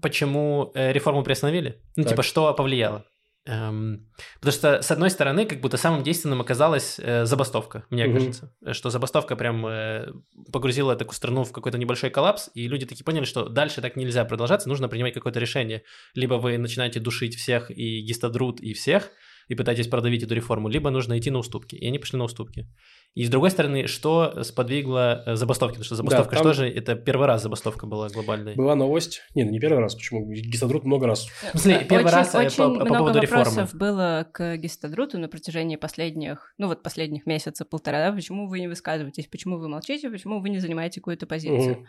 [0.01, 1.81] почему э, реформу приостановили.
[1.95, 2.11] Ну, Так.
[2.11, 3.05] типа, что повлияло.
[3.47, 4.07] Эм,
[4.39, 8.13] потому что, с одной стороны, как будто самым действенным оказалась э, забастовка, мне Мгм.
[8.13, 8.55] кажется.
[8.63, 10.09] Э, Что забастовка прям э,
[10.53, 14.25] погрузила такую страну в какой-то небольшой коллапс, и люди такие поняли, что дальше так нельзя
[14.25, 15.81] продолжаться, нужно принимать какое-то решение.
[16.13, 19.09] Либо вы начинаете душить всех и гистадрут и всех,
[19.47, 21.75] и пытаетесь продавить эту реформу, либо нужно идти на уступки.
[21.75, 22.67] И они пошли на уступки.
[23.13, 25.73] И с другой стороны, что сподвигло э, забастовки?
[25.73, 28.55] Потому что забастовка там- что же, это первый раз забастовка была глобальной.
[28.55, 29.21] Была новость.
[29.35, 29.95] Не, ну не первый раз.
[29.95, 30.31] Почему?
[30.31, 31.27] Гистадрут много раз.
[31.53, 33.43] В смысле, первый очень, раз, э, очень по- по поводу реформы.
[33.45, 38.59] вопросов было к Гистадруту на протяжении последних, ну вот последних месяца, полтора, да, почему вы
[38.59, 41.85] не высказываетесь, почему вы молчите, почему вы не занимаете какую-то позицию.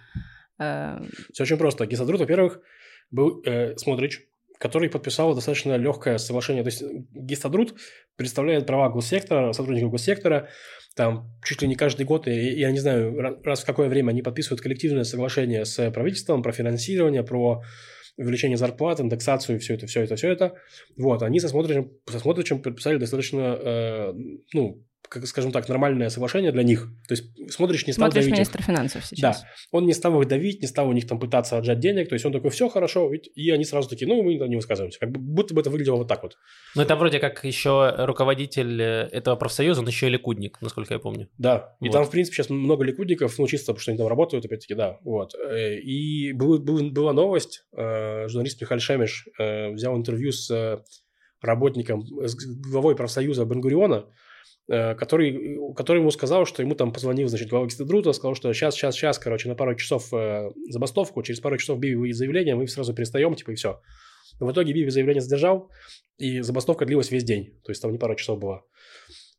[0.58, 1.00] Э,
[1.32, 1.86] Все очень просто.
[1.86, 2.60] Гистадрут, во-первых,
[3.10, 4.20] был э, Смотрич,
[4.62, 6.62] который подписал достаточно легкое соглашение.
[6.62, 7.74] То есть Гистадрут
[8.14, 10.50] представляет права госсектора, сотрудников госсектора.
[10.94, 14.10] Там чуть ли не каждый год, и я не знаю, ра- раз в какое время
[14.10, 17.62] они подписывают коллективное соглашение с правительством про финансирование, про
[18.16, 20.54] увеличение зарплат, индексацию, все это, все это, все это.
[20.96, 24.12] Вот, они со Смотричем, со Смотричем подписали достаточно, э,
[24.52, 26.88] ну, как скажем так, нормальное соглашение для них.
[27.06, 28.38] То есть смотришь, не стал Смотришь давить их.
[28.38, 29.42] министра финансов сейчас.
[29.42, 32.14] Да, он не стал их давить, не стал у них там пытаться отжать денег, то
[32.14, 34.98] есть он такой, все хорошо, и они сразу такие, ну, мы не высказываемся.
[34.98, 36.36] Как бы, будто бы это выглядело вот так вот.
[36.74, 41.00] Ну, это вроде как еще руководитель э, этого профсоюза, он еще и ликудник, насколько я
[41.00, 41.28] помню.
[41.38, 41.92] Да, и Вот.
[41.92, 44.98] там, в принципе, сейчас много ликудников, ну, чисто потому что они там работают, опять-таки, да,
[45.04, 45.34] вот.
[45.34, 50.82] Э, И был, был- была новость, э, журналист Михаил Шемиш взял интервью с
[51.40, 52.34] работником, с
[52.70, 54.06] главой профсоюза Бенгуриона,
[54.68, 58.94] который, который ему сказал, что ему там позвонил, значит, глава Гестедрута, сказал, что сейчас, сейчас,
[58.94, 62.94] сейчас, короче, на пару часов э, забастовку, через пару часов Биби выйдет заявление, мы сразу
[62.94, 63.80] перестаем, типа, и все.
[64.40, 65.70] Но в итоге Биби заявление задержал,
[66.16, 68.64] и забастовка длилась весь день, то есть там не пару часов было.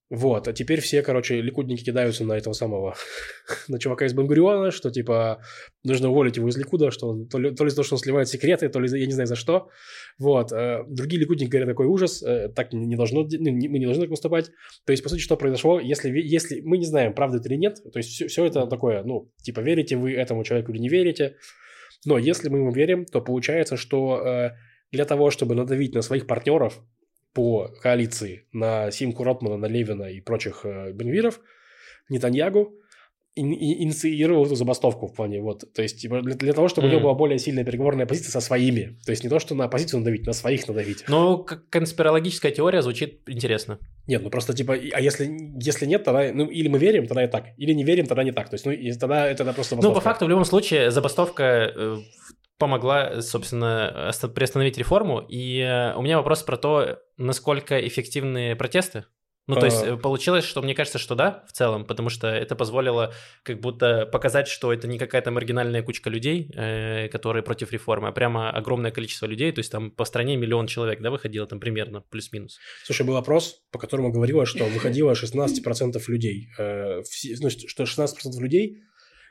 [0.09, 2.95] Вот, а теперь все, короче, ликудники кидаются на этого самого,
[3.67, 5.41] на чувака из Бенгуриона, что, типа,
[5.83, 7.99] нужно уволить его из Ликуда, что он, то, ли, то ли за то, что он
[7.99, 9.69] сливает секреты, то ли я не знаю за что.
[10.19, 14.03] Вот, э, другие ликудники говорят, такой ужас, э, так не, не должно, мы не должны
[14.03, 14.51] так поступать.
[14.85, 17.77] То есть, по сути, что произошло, если, если мы не знаем, правда это или нет,
[17.91, 21.37] то есть, все, все это такое, ну, типа, верите вы этому человеку или не верите,
[22.05, 24.51] но если мы ему верим, то получается, что э,
[24.91, 26.83] для того, чтобы надавить на своих партнеров
[27.33, 31.39] по коалиции, на Симку Ротмана, на Левина и прочих э, Бенгвиров,
[32.09, 32.73] Нетаньягу
[33.35, 36.91] ин- инициировал эту забастовку в плане вот, то есть типа, для, для того, чтобы у
[36.91, 39.99] него была более сильная переговорная позиция со своими, то есть не то, что на оппозицию
[40.01, 41.05] надавить, на своих надавить.
[41.07, 43.79] Ну, как конспирологическая теория звучит интересно.
[44.05, 47.27] Нет, ну просто типа, а если, если нет, тогда, ну, или мы верим, тогда и
[47.27, 49.81] так, или не верим, тогда не так, то есть, ну, и тогда это просто Ну,
[49.81, 49.99] забастовка.
[50.01, 51.97] по факту, в любом случае, забастовка э,
[52.63, 55.19] помогла, собственно, оста- приостановить реформу.
[55.19, 59.03] И э, у меня вопрос про то, насколько эффективны протесты.
[59.47, 59.87] Ну, то есть А.
[59.87, 63.11] э, получилось, что мне кажется, что да, в целом, потому что это позволило
[63.43, 68.11] как будто показать, что это не какая-то маргинальная кучка людей, э, которые против реформы, а
[68.13, 71.99] прямо огромное количество людей, то есть там по стране миллион человек, да, выходило там примерно,
[72.09, 72.57] плюс-минус.
[72.85, 78.39] Слушай, был опрос, по которому говорилось, что выходило 16% людей, э, все- ну, что 16%
[78.39, 78.77] людей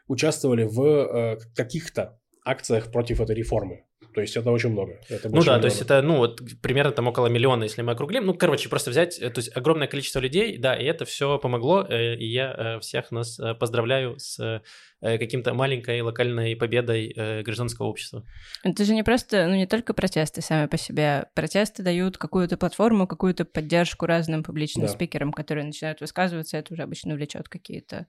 [0.09, 3.85] участвовали в э, каких-то акциях против этой реформы.
[4.15, 5.01] То есть это очень много.
[5.09, 5.65] Это Ну да, то миллиона.
[5.67, 8.27] есть это, ну, вот примерно там около миллиона, если мы округлим.
[8.27, 11.87] Ну, короче, просто взять, э, то есть огромное количество людей, да, и это все помогло,
[11.89, 14.63] э, и я э, всех нас поздравляю с
[15.01, 18.25] каким-то маленькой локальной победой э, гражданского общества.
[18.63, 21.27] Это же не просто, ну не только протесты сами по себе.
[21.35, 24.93] Протесты дают какую-то платформу, какую-то поддержку разным публичным Да.
[24.93, 28.07] спикерам, которые начинают высказываться, это уже обычно влечет какие-то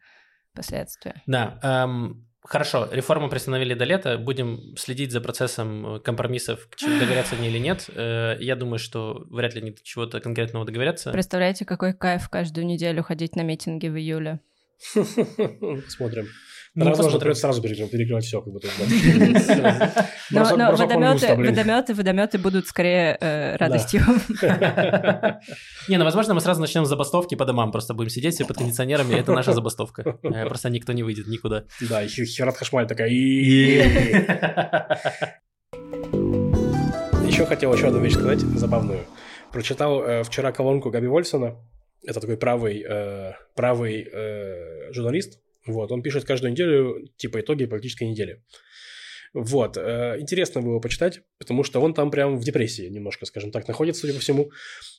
[0.53, 1.23] последствия.
[1.25, 6.99] Да, эм, хорошо, реформу приостановили до лета, будем следить за процессом э, компромиссов, к чему
[6.99, 7.89] договорятся они или нет.
[7.95, 11.11] Э, я думаю, что вряд ли они чего-то конкретного договорятся.
[11.11, 14.39] Представляете, какой кайф каждую неделю ходить на митинги в июле?
[15.87, 16.27] Смотрим.
[16.75, 17.19] Ну, Возможно, посмотрим.
[17.19, 18.67] придется сразу перекрывать, перекрывать все, как будто.
[20.31, 20.43] Но,
[20.75, 24.01] водометы, водометы, водометы будут скорее э, радостью.
[25.87, 28.57] Не, ну, возможно, мы сразу начнем с забастовки по домам, просто будем сидеть все под
[28.57, 30.17] кондиционерами, это наша забастовка.
[30.23, 31.65] Э, Просто никто не выйдет никуда.
[31.81, 33.09] Да, Хи- Херат Хашмаль такая.
[37.27, 39.05] Еще хотел еще одну вещь сказать, забавную.
[39.51, 41.55] Прочитал э, вчера колонку Габи Вольсона.
[42.05, 45.39] Это такой правый, э, правый э, журналист.
[45.65, 48.41] Вот, он пишет каждую неделю, типа, итоги политической недели.
[49.33, 53.67] Вот, э, интересно было почитать, потому что он там прям в депрессии немножко, скажем так,
[53.67, 54.51] находится, судя по всему.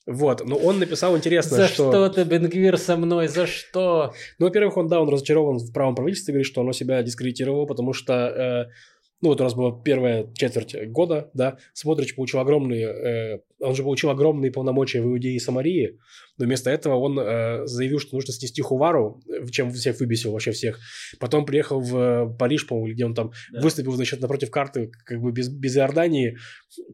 [0.07, 1.93] Вот, но он написал интересно, За что...
[1.93, 3.29] что ты, Бенгвир, со мной?
[3.29, 4.13] За что?
[4.41, 7.93] Ну, во-первых, он, да, он разочарован в правом правительстве, говорит, что оно себя дискредитировало, потому
[7.93, 8.73] что, э,
[9.21, 13.85] ну, вот у нас была первая четверть года, да, Смотрич получил огромные, э, он же
[13.85, 16.01] получил огромные полномочия в Иудее и Самарии,
[16.39, 20.51] но вместо этого он э, заявил, что нужно снести Хувару, э, чем всех выбесил вообще
[20.53, 20.79] всех.
[21.21, 23.61] Потом приехал в э, Париж, по-моему, где он там Да.
[23.61, 26.37] выступил, значит, напротив карты, как бы без, без Иордании,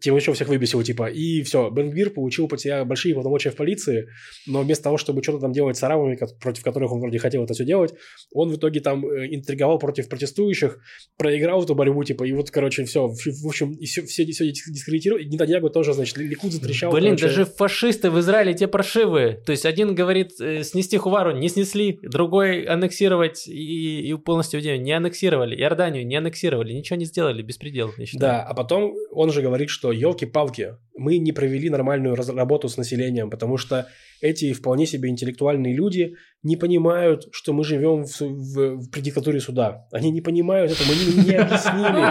[0.00, 4.08] тем еще всех выбесил, типа, и все, Бенгвир получил под себя большие полномочия в полиции,
[4.46, 7.54] но вместо того, чтобы что-то там делать с арабами, против которых он вроде хотел это
[7.54, 7.94] все делать,
[8.32, 10.78] он в итоге там э, интриговал против протестующих,
[11.16, 15.24] проиграл эту борьбу, типа, и вот, короче, все, в общем, и все, все, все дискредитировали,
[15.24, 16.92] и Нетаньягу тоже, значит, Ликуд затрещал.
[16.92, 17.26] Блин, короче.
[17.26, 19.29] даже фашисты в Израиле те паршивые.
[19.32, 24.80] То есть один говорит э, снести Хувару, не снесли, другой аннексировать и, и полностью Иудею
[24.80, 28.20] не аннексировали, Иорданию не аннексировали, ничего не сделали, беспредел, я считаю.
[28.20, 32.76] Да, а потом он же говорит, что елки-палки, мы не провели нормальную раз- работу с
[32.76, 33.88] населением, потому что
[34.20, 39.40] эти вполне себе интеллектуальные люди не понимают, что мы живем в, в, в при диктатуре
[39.40, 39.86] суда.
[39.92, 42.06] Они не понимают это, мы не, не объяснили,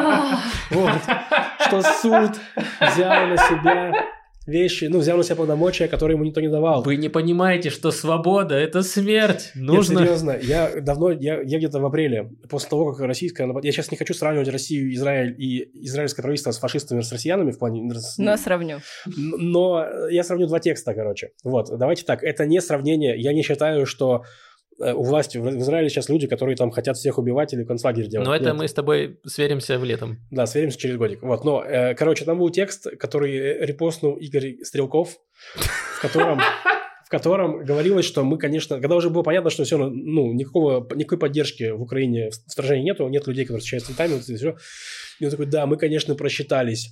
[0.72, 1.02] вот,
[1.68, 2.40] что суд
[2.82, 6.82] взял на себя вещи, ну, взял на себя полномочия, которые ему никто не давал.
[6.84, 9.52] Вы не понимаете, что свобода– это смерть.
[9.56, 10.00] Нужно...
[10.00, 13.48] Нет, серьезно, я давно, я, я где-то в апреле, после того, как российская...
[13.62, 17.60] Я сейчас не хочу сравнивать Россию, Израиль и израильское правительство с фашистами, с россиянами в
[17.60, 17.90] плане...
[18.18, 18.80] Но сравню.
[19.06, 21.32] Но я сравню два текста, короче.
[21.44, 23.20] Вот, давайте так, это не сравнение.
[23.20, 24.24] Я не считаю, что
[24.80, 28.28] у власти в Израиле сейчас люди, которые там хотят всех убивать или концлагерь делать.
[28.28, 28.56] Но это Нет.
[28.56, 30.20] мы с тобой сверимся в летом.
[30.32, 31.22] Да, сверимся через годик.
[31.22, 35.18] Вот, но, э, короче, там был текст, который э, репостнул Игорь Стрелков,
[35.56, 36.40] в котором
[37.10, 41.18] в котором говорилось, что мы, конечно, когда уже было понятно, что все, ну, никакого, никакой
[41.18, 44.56] поддержки в Украине в сражении нету, нет людей, которые встречаются цветами, вот, все,
[45.20, 46.90] и он такой, да, мы, конечно, просчитались.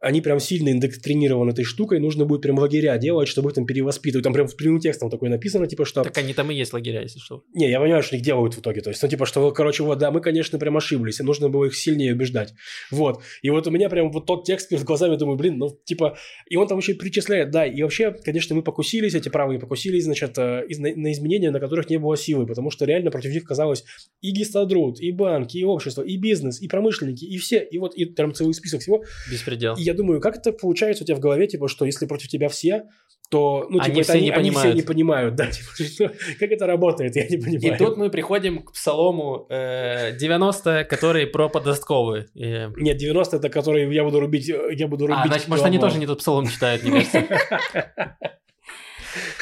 [0.00, 4.24] Они прям сильно индоктринированы этой штукой, нужно будет прям лагеря делать, чтобы их там перевоспитывать.
[4.24, 6.02] Там прям в прямым текстом такое написано, типа, что...
[6.02, 7.42] Так они там и есть лагеря, если что.
[7.54, 8.80] Не, я понимаю, что их делают в итоге.
[8.80, 11.64] То есть, ну, типа, что, короче, вот, да, мы, конечно, прям ошиблись, и нужно было
[11.64, 12.54] их сильнее убеждать.
[12.90, 13.22] Вот.
[13.42, 16.16] И вот у меня прям вот тот текст перед глазами, думаю, блин, ну, типа...
[16.48, 20.36] И он там еще перечисляет, да, и вообще, конечно, мы покусились, эти правые покусились, значит,
[20.38, 23.84] э, на изменения, на которых не было силы, потому что реально против них казалось
[24.20, 28.04] и гистадрут, и банки, и общество, и бизнес, и промышленники, и все, и вот, и
[28.04, 29.04] прям целый список всего.
[29.30, 29.74] Беспредел.
[29.76, 32.48] И я думаю, как это получается у тебя в голове, типа, что если против тебя
[32.48, 32.84] все,
[33.30, 34.68] то, ну, типа, они, это все, они, не они понимают.
[34.68, 37.74] все не понимают, да, типа, как это работает, я не понимаю.
[37.74, 42.28] И тут мы приходим к псалому э, 90, который про подростковые.
[42.34, 42.68] И...
[42.76, 45.24] Нет, 90 это который я буду рубить, я буду рубить.
[45.24, 47.24] А, значит, может, они тоже не тот псалом читают, мне кажется.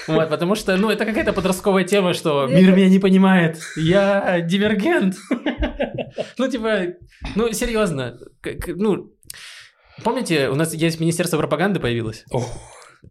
[0.06, 5.16] Вот, потому что, ну, это какая-то подростковая тема, что мир меня не понимает, я дивергент.
[6.36, 6.94] Ну, типа,
[7.36, 8.18] ну, серьезно,
[8.66, 9.12] ну,
[10.04, 12.26] помните, у нас есть Министерство пропаганды появилось?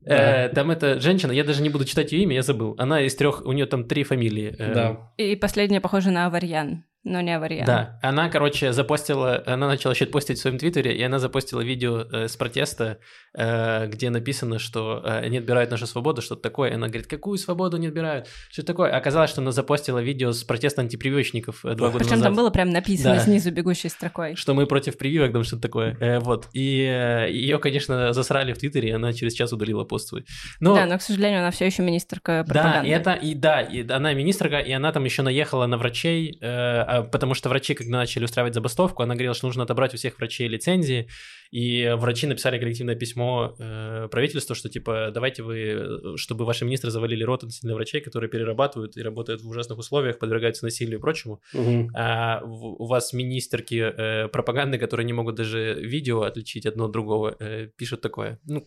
[0.06, 2.76] Э, там эта женщина, я даже не буду читать ее имя, я забыл.
[2.78, 4.56] Она из трех, у нее там три фамилии.
[4.58, 5.12] Э, да.
[5.17, 7.65] И последняя похожа на Аварьян но не авария.
[7.65, 12.01] Да, она, короче, запостила, она начала еще постить в своем твиттере, и она запостила видео
[12.01, 12.99] э, с протеста,
[13.33, 16.69] э, где написано, что э, они отбирают нашу свободу, что-то такое.
[16.69, 18.27] И она говорит, какую свободу не отбирают?
[18.51, 18.95] Что такое?
[18.95, 22.25] Оказалось, что она запостила видео с протеста антипрививочников э, два года Причем назад.
[22.25, 23.21] там было прям написано да.
[23.21, 24.35] снизу бегущей строкой.
[24.35, 25.97] Что мы против прививок, там что-то такое.
[25.99, 26.49] Э, вот.
[26.53, 30.25] И э, ее, конечно, засрали в твиттере, и она через час удалила пост свой.
[30.59, 30.75] Но...
[30.75, 32.81] Да, но, к сожалению, она все еще министрка пропаганды.
[32.81, 36.37] Да, и это, и да, и она министрка, и она там еще наехала на врачей,
[36.39, 40.17] э, потому что врачи, когда начали устраивать забастовку, она говорила, что нужно отобрать у всех
[40.17, 41.08] врачей лицензии,
[41.51, 47.23] и врачи написали коллективное письмо э, правительству, что типа давайте вы, чтобы ваши министры завалили
[47.23, 51.41] рот для врачей, которые перерабатывают и работают в ужасных условиях, подвергаются насилию и прочему.
[51.53, 51.89] Угу.
[51.93, 57.35] А у вас министерки э, пропаганды, которые не могут даже видео отличить одно от другого,
[57.39, 58.39] э, пишут такое.
[58.45, 58.63] Ну,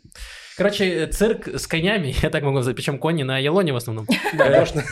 [0.59, 4.07] короче, цирк с конями, я так могу сказать, причем кони на Елоне в основном.
[4.37, 4.83] Да, можно,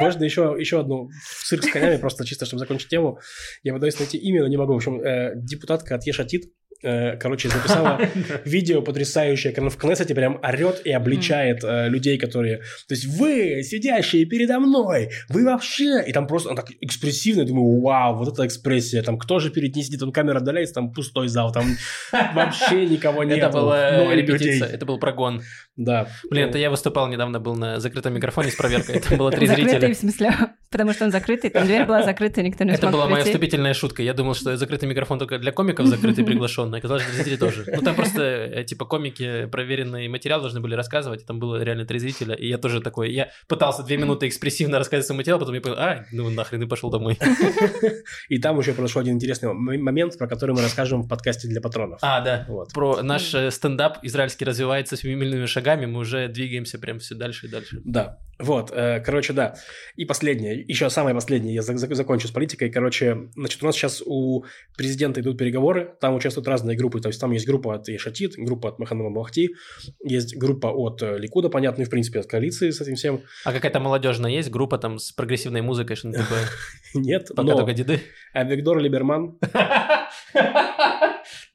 [0.00, 1.08] можно еще, еще одну
[1.44, 3.20] цирк с конями, просто чисто, чтобы закончить тему.
[3.62, 4.72] Я пытаюсь найти имя, но не могу.
[4.72, 8.00] В общем, э, депутатка от Ешатит Э, короче, записала
[8.44, 12.58] видео потрясающее, когда в Кнессете прям орет и обличает э, людей, которые...
[12.86, 16.04] То есть вы, сидящие передо мной, вы вообще...
[16.06, 19.74] И там просто так экспрессивно, я думаю, вау, вот эта экспрессия, там кто же перед
[19.74, 21.64] ней сидит, он камера отдаляется, там пустой зал, там
[22.34, 23.38] вообще никого нет.
[23.38, 25.42] Это была репетиция, это был прогон.
[25.78, 26.08] Да.
[26.28, 29.70] Блин, это я выступал недавно, был на закрытом микрофоне с проверкой, это было три зрителя.
[29.70, 30.34] Закрытый, в смысле?
[30.70, 34.02] Потому что он закрытый, там дверь была закрыта, никто не Это была моя вступительная шутка.
[34.02, 36.78] Я думал, что закрытый микрофон только для комиков закрытый приглашенный.
[36.78, 37.64] Оказалось, что зрители тоже.
[37.74, 41.86] Ну, там просто, э, типа, комики проверенный материал должны были рассказывать, и там было реально
[41.86, 45.54] три зрителя, и я тоже такой, я пытался две минуты экспрессивно рассказать свой материал, потом
[45.54, 47.18] я понял, а, ну нахрен, и пошел домой.
[48.28, 51.98] И там еще произошел один интересный момент, про который мы расскажем в подкасте для патронов.
[52.02, 52.44] А, да.
[52.48, 52.72] Вот.
[52.72, 57.50] Про наш э, стендап израильский развивается семимильными шагами, мы уже двигаемся прям все дальше и
[57.50, 57.80] дальше.
[57.84, 58.18] Да.
[58.38, 59.56] Вот, э, короче, да.
[59.96, 62.70] И последнее, еще самое последнее, я закончу с политикой.
[62.70, 64.44] Короче, значит, у нас сейчас у
[64.76, 68.68] президента идут переговоры, там участвуют разные группы, то есть там есть группа от Ешатит, группа
[68.68, 69.56] от Маханова Махти,
[70.04, 73.22] есть группа от э, Ликуда, понятно, и в принципе от коалиции с этим всем.
[73.44, 76.44] А какая-то молодежная есть группа там с прогрессивной музыкой, что-нибудь такое?
[76.94, 78.00] Нет, Пока только деды.
[78.32, 79.36] А Виктор Либерман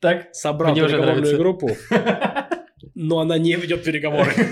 [0.02, 1.70] так, собрал переговорную группу,
[3.04, 4.32] но она не ведет переговоры.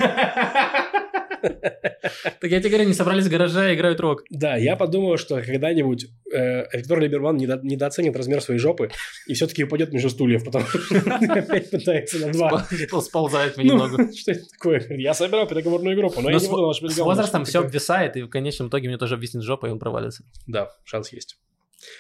[2.40, 4.24] Так я тебе говорю, они собрались в гараже и играют рок.
[4.30, 8.92] Да, я подумал, что когда-нибудь э, Виктор Либерман недо, недооценит размер своей жопы
[9.28, 12.68] и все-таки упадет между стульев, потому что опять пытается на два.
[13.02, 14.04] Сползает немного.
[14.04, 14.86] Ну, что это такое?
[14.90, 18.68] Я собирал переговорную группу, но я не буду С возрастом все обвисает, и в конечном
[18.68, 20.24] итоге мне тоже обвиснет жопа, и он провалится.
[20.48, 21.38] Да, шанс есть.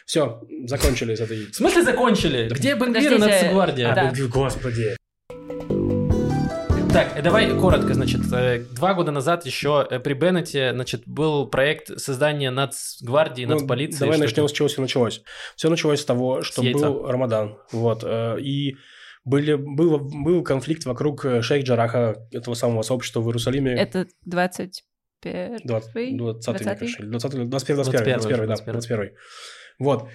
[0.05, 1.47] Все, закончили с этой...
[1.47, 2.49] В смысле закончили?
[2.49, 3.93] Где Бенгвир и Нацгвардия?
[3.93, 4.95] А, Господи.
[6.93, 11.99] Так, давай коротко, значит, э, два года назад еще э, при Беннете, значит, был проект
[11.99, 13.99] создания нацгвардии, ну, нацполиции.
[13.99, 15.21] Давай начнем с чего все началось.
[15.55, 18.75] Все началось с того, что с был Рамадан, вот, э, и
[19.23, 23.73] Были, был, был конфликт вокруг шейх Джараха, этого самого сообщества в Иерусалиме.
[23.73, 24.83] Это 20
[25.21, 29.11] 20, 20, 20, 20, 21, 21, 21, 21, да, 21.
[29.79, 30.09] Вот.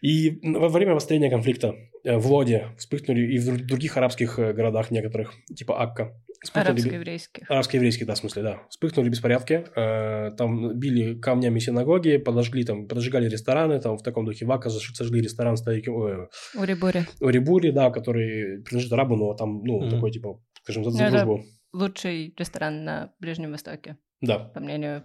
[0.00, 1.74] И во время обострения конфликта
[2.04, 6.14] э, в Лоде вспыхнули и в других арабских э, городах некоторых, типа Акка.
[6.54, 7.50] Арабско-еврейских.
[7.50, 8.62] Арабско-еврейских, да, в смысле, да.
[8.70, 14.46] Вспыхнули беспорядки, э, там били камнями синагоги, подожгли там, поджигали рестораны, там в таком духе
[14.46, 17.02] Вака сожгли ресторан старики, Урибури.
[17.20, 19.90] Урибури, да, который принадлежит арабу, но там, ну, mm-hmm.
[19.90, 21.44] такой, типа, скажем, за, за дружбу.
[21.74, 23.98] Лучший ресторан на Ближнем Востоке.
[24.22, 24.38] Да.
[24.38, 25.04] По мнению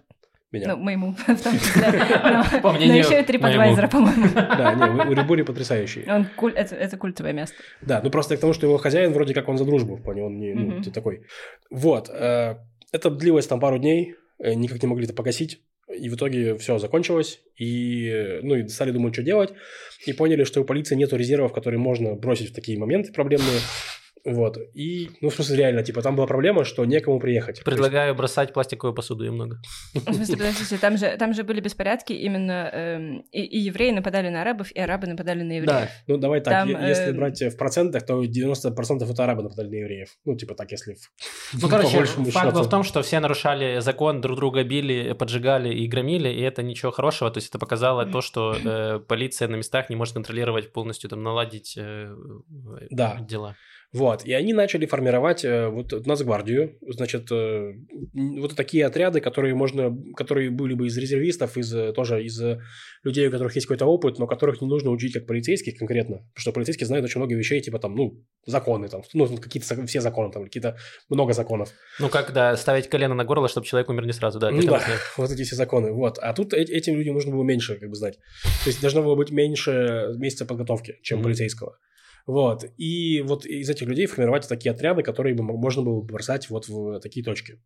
[0.52, 0.68] меня.
[0.68, 1.92] Ну, моему, в том числе.
[2.22, 4.28] Но, По мнению но еще и TripAdvisor, по-моему.
[4.34, 6.04] Да, не, Урибури потрясающий.
[6.08, 6.52] Он куль...
[6.52, 7.56] это, это культовое место.
[7.82, 10.38] Да, ну просто к тому, что его хозяин вроде как он за дружбу, понял, он
[10.38, 11.22] не ну, ты такой.
[11.70, 12.56] Вот, э,
[12.92, 15.60] это длилось там пару дней, э, никак не могли это погасить.
[15.88, 19.52] И в итоге все закончилось, и, ну, и стали думать, что делать,
[20.04, 23.60] и поняли, что у полиции нет резервов, которые можно бросить в такие моменты проблемные,
[24.26, 24.58] вот.
[24.74, 27.62] И, ну, в смысле, реально, типа, там была проблема, что некому приехать.
[27.62, 28.18] Предлагаю есть...
[28.18, 29.60] бросать пластиковую посуду и много.
[29.94, 32.68] В смысле, подождите, там же, там же были беспорядки именно...
[32.72, 35.66] Эм, и, и евреи нападали на арабов, и арабы нападали на евреев.
[35.66, 37.12] Да, ну давай так, там, если э...
[37.12, 40.08] брать в процентах, то 90% это арабы нападали на евреев.
[40.24, 40.96] Ну, типа так, если...
[41.52, 45.86] Ну, короче, факт был в том, что все нарушали закон, друг друга били, поджигали и
[45.86, 47.30] громили, и это ничего хорошего.
[47.30, 51.22] То есть это показало то, что э, полиция на местах не может контролировать полностью, там,
[51.22, 52.12] наладить э,
[52.90, 53.18] да.
[53.20, 53.54] дела.
[53.92, 57.72] Вот, и они начали формировать э, вот Нацгвардию, значит, э,
[58.14, 62.40] вот такие отряды, которые можно, которые были бы из резервистов, из э, тоже из
[63.02, 66.38] людей, у которых есть какой-то опыт, но которых не нужно учить как полицейских конкретно, потому
[66.38, 70.32] что полицейские знают очень много вещей, типа там, ну, законы там, ну, какие-то все законы
[70.32, 70.76] там, какие-то
[71.08, 71.70] много законов.
[72.00, 74.50] Ну, как, да, ставить колено на горло, чтобы человек умер не сразу, да.
[74.50, 74.82] Ну, да,
[75.16, 76.18] вот эти все законы, вот.
[76.18, 78.18] А тут этим людям нужно было меньше, как бы, знать.
[78.64, 81.22] То есть должно было быть меньше месяца подготовки, чем mm-hmm.
[81.22, 81.78] полицейского.
[82.26, 82.64] Вот.
[82.76, 86.68] И вот из этих людей формировать такие отряды, которые бы можно было бы бросать вот
[86.68, 87.60] в такие точки.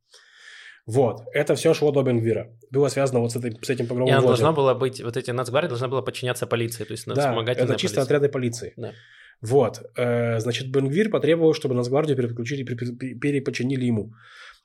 [0.86, 2.50] Вот, это все шло до Бенгвира.
[2.70, 4.08] Было связано вот с, этой, с этим погромом.
[4.08, 7.34] И она должна была быть, вот эти нацгвардии должна была подчиняться полиции, то есть да,
[7.46, 8.02] это чисто полиция.
[8.02, 8.72] отряды полиции.
[8.76, 8.92] Да.
[9.42, 14.14] Вот, э, значит, Бенгвир потребовал, чтобы нацгвардию переключили, переподчинили ему.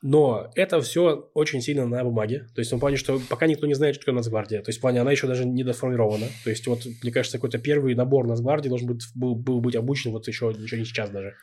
[0.07, 2.45] Но это все очень сильно на бумаге.
[2.53, 4.61] То есть, в плане, что пока никто не знает, что такое Нацгвардия.
[4.61, 6.27] То есть, в плане, она еще даже не доформирована.
[6.43, 10.11] То есть, вот, мне кажется, какой-то первый набор Нацгвардии должен быть, был, был быть обучен
[10.11, 11.33] вот еще, еще не сейчас даже.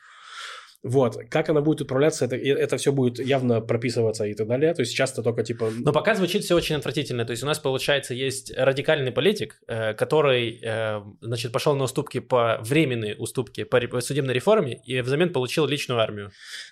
[0.85, 1.17] Вот.
[1.29, 4.75] Как она будет управляться, это, это все будет явно прописываться и так далее.
[4.75, 5.71] То есть часто только типа...
[5.81, 7.25] Но пока звучит все очень отвратительно.
[7.25, 12.21] То есть у нас, получается, есть радикальный политик, э, который, э, значит, пошел на уступки
[12.21, 16.31] по временные уступки по судебной реформе и взамен получил личную армию.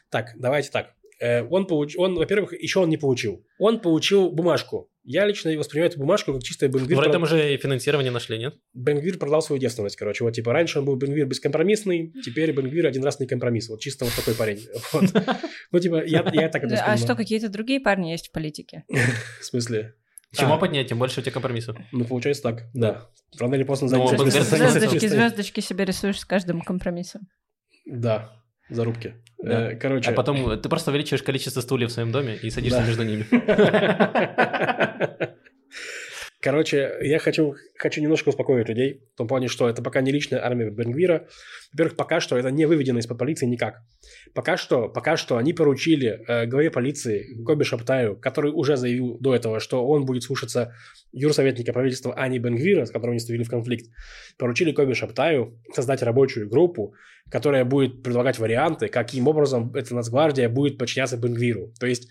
[0.09, 0.95] Так, давайте так.
[1.20, 1.96] Э, он, получ...
[1.96, 3.44] он во-первых, еще он не получил.
[3.58, 4.90] Он получил бумажку.
[5.02, 6.98] Я лично воспринимаю эту бумажку как чистое Бенгвир.
[6.98, 8.54] В этом уже и финансирование нашли, нет?
[8.74, 10.24] Бенгвир продал свою девственность, короче.
[10.24, 13.68] Вот, типа, раньше он был Бенгвир бескомпромиссный, теперь Бенгвир один раз не компромисс.
[13.68, 14.60] Вот чисто вот такой парень.
[14.92, 15.04] Вот.
[15.72, 18.84] Ну, типа, я, я так это А что, какие-то другие парни есть в политике?
[19.40, 19.94] В смысле?
[20.32, 20.56] Чем а.
[20.56, 21.76] опытнее, тем больше у тебя компромиссов.
[21.92, 23.08] Ну, получается так, да.
[23.38, 27.28] Рано или поздно ну, Звездочки, звездочки себе рисуешь с каждым компромиссом.
[27.84, 28.39] Да,
[28.70, 29.14] зарубки.
[29.42, 29.72] Да.
[29.72, 30.10] Э, короче.
[30.10, 32.86] А потом ты просто увеличиваешь количество стульев в своем доме и садишься да.
[32.86, 33.26] между ними.
[36.43, 40.43] Короче, я хочу, хочу немножко успокоить людей, в том плане, что это пока не личная
[40.43, 41.28] армия Бенгвира.
[41.72, 43.82] Во-первых, пока что это не выведено из-под полиции никак.
[44.32, 49.34] Пока что, пока что они поручили э, главе полиции Гоби Шаптаю, который уже заявил до
[49.34, 50.74] этого, что он будет слушаться
[51.12, 53.91] юрсоветника правительства Ани Бенгвира, с которым они вступили в конфликт,
[54.38, 56.95] поручили Коби Шаптаю создать рабочую группу,
[57.30, 61.74] которая будет предлагать варианты, каким образом эта Нацгвардия будет подчиняться Бенгвиру.
[61.78, 62.09] То есть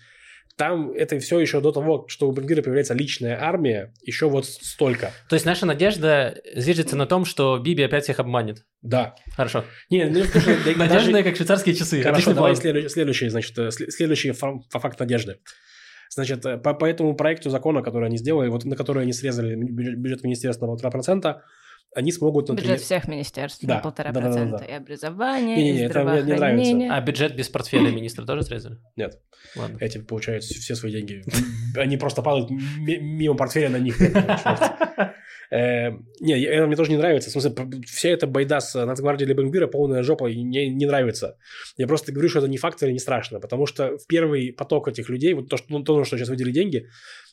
[0.56, 5.12] там это все еще до того, что у Бенгвира появляется личная армия, еще вот столько.
[5.28, 8.64] То есть наша надежда зиждется на том, что Биби опять всех обманет?
[8.82, 9.14] Да.
[9.36, 9.64] Хорошо.
[9.88, 10.24] Не, ну,
[10.76, 12.02] Надежда как швейцарские часы.
[12.02, 15.38] Хорошо, давай следующий, значит, э, следующий факт надежды.
[16.10, 19.54] Значит, э, по, по этому проекту закона, который они сделали, вот на который они срезали
[19.54, 21.44] бюджет министерства на полтора процента,
[21.94, 22.48] они смогут...
[22.48, 22.72] Например...
[22.72, 24.52] Бюджет всех министерств да, на полтора да, процента.
[24.52, 24.72] Да, да, да.
[24.72, 26.34] И образование, не, не, не, и здравоохранение.
[26.36, 26.96] Это мне, не нравится.
[26.96, 28.78] А бюджет без портфеля министра тоже срезали?
[28.96, 29.20] Нет.
[29.56, 29.78] Ладно.
[29.80, 31.24] Эти получают все свои деньги.
[31.76, 33.96] Они просто падают мимо портфеля на них.
[35.52, 37.28] Э, не, это мне тоже не нравится.
[37.28, 37.52] В смысле,
[37.84, 41.38] вся эта байда с Нацгвардией или Бенгвира полная жопа, и мне не нравится.
[41.76, 44.86] Я просто говорю, что это не фактор и не страшно, потому что в первый поток
[44.86, 46.86] этих людей, вот то, что, ну, то, что сейчас выделили деньги,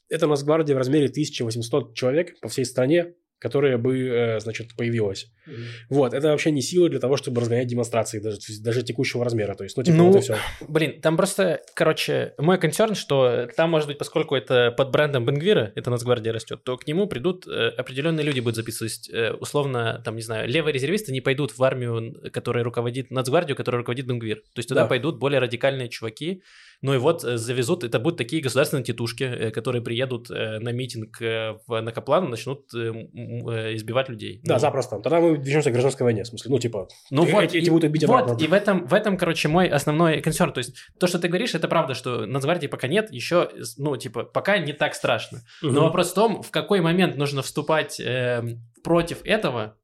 [0.09, 5.27] это Нацгвардия в размере 1800 человек по всей стране, которая бы, э, значит, появилась.
[5.47, 5.53] Mm-hmm.
[5.89, 9.53] Вот, это вообще не сила для того, чтобы разгонять демонстрации, даже, даже текущего размера.
[9.55, 10.37] То есть, ну, типа, ну, вот и все.
[10.67, 15.71] Блин, там просто, короче, мой концерн, что там, может быть, поскольку это под брендом Бенгвира,
[15.75, 19.09] это Нацгвардия растет, то к нему придут э, определенные люди будут записывать.
[19.11, 23.79] Э, условно, там, не знаю, левые резервисты не пойдут в армию, которая руководит, Нацгвардию, которая
[23.79, 24.37] руководит Бенгвир.
[24.37, 24.87] То есть туда да.
[24.87, 26.41] пойдут более радикальные чуваки,
[26.81, 30.71] ну и вот э, завезут, это будут такие государственные тетушки, э, которые приедут э, на
[30.71, 34.41] митинг в Накоплан и начнут избивать людей.
[34.43, 34.99] Да, ну, запросто.
[34.99, 37.85] Тогда мы движемся к гражданской войне, в смысле, ну типа, ну вот, эти, эти будут
[38.03, 38.33] обратно.
[38.33, 40.53] Вот, и в этом, в этом, короче, мой основной концерн.
[40.53, 44.23] То есть то, что ты говоришь, это правда, что Нацгвардии пока нет, еще, ну, типа,
[44.23, 45.41] пока не так страшно.
[45.63, 45.71] Угу.
[45.71, 48.43] Но вопрос в том, в какой момент нужно вступать э,
[48.83, 49.77] против этого,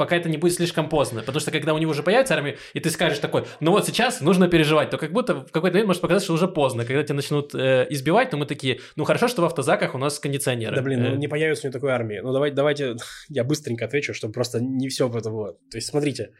[0.00, 1.20] пока это не будет слишком поздно.
[1.20, 4.22] Потому что когда у него уже появится армия, и ты скажешь такой, ну вот сейчас
[4.22, 6.86] нужно переживать, то как будто в какой-то момент может показаться, что уже поздно.
[6.86, 10.18] Когда тебя начнут э, избивать, то мы такие, ну хорошо, что в автозаках у нас
[10.18, 10.74] кондиционеры.
[10.74, 11.16] Да блин, ну э.
[11.16, 12.20] не появится у него такой армии.
[12.22, 12.96] Ну давайте, давайте
[13.28, 15.52] я быстренько отвечу, чтобы просто не все это было.
[15.70, 16.30] То есть смотрите,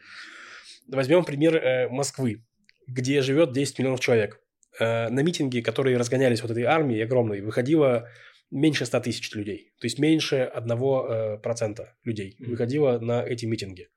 [0.87, 2.43] возьмем пример э, Москвы,
[2.87, 4.39] где живет 10 миллионов человек.
[4.79, 8.07] Э, на митинги, которые разгонялись вот этой армией огромной, выходило
[8.51, 13.87] меньше 100 тысяч людей, то есть меньше 1% э, людей выходило на эти митинги.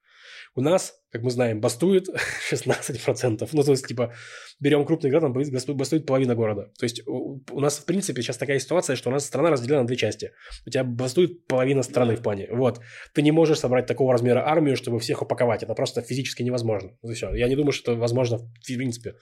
[0.56, 2.08] У нас, как мы знаем, бастует
[2.52, 3.48] 16%.
[3.52, 4.14] Ну, то есть, типа,
[4.60, 6.70] берем крупный город, там бастует половина города.
[6.78, 9.80] То есть, у, у нас, в принципе, сейчас такая ситуация, что у нас страна разделена
[9.80, 10.30] на две части.
[10.64, 12.48] У тебя бастует половина страны в плане.
[12.52, 12.80] Вот.
[13.14, 15.64] Ты не можешь собрать такого размера армию, чтобы всех упаковать.
[15.64, 16.96] Это просто физически невозможно.
[17.02, 17.34] Вот и все.
[17.34, 19.14] Я не думаю, что это возможно в принципе.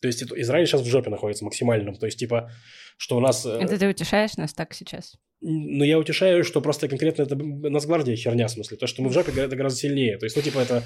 [0.00, 1.94] То есть, Израиль сейчас в жопе находится максимальном.
[1.94, 2.50] То есть, типа,
[3.00, 3.46] что у нас...
[3.46, 5.14] Э, это ты утешаешь нас так сейчас?
[5.40, 8.76] Ну, я утешаю, что просто конкретно это Нацгвардия херня, в смысле.
[8.76, 10.18] То, что мы в жопе, это гораздо сильнее.
[10.18, 10.84] То есть, ну, типа, это...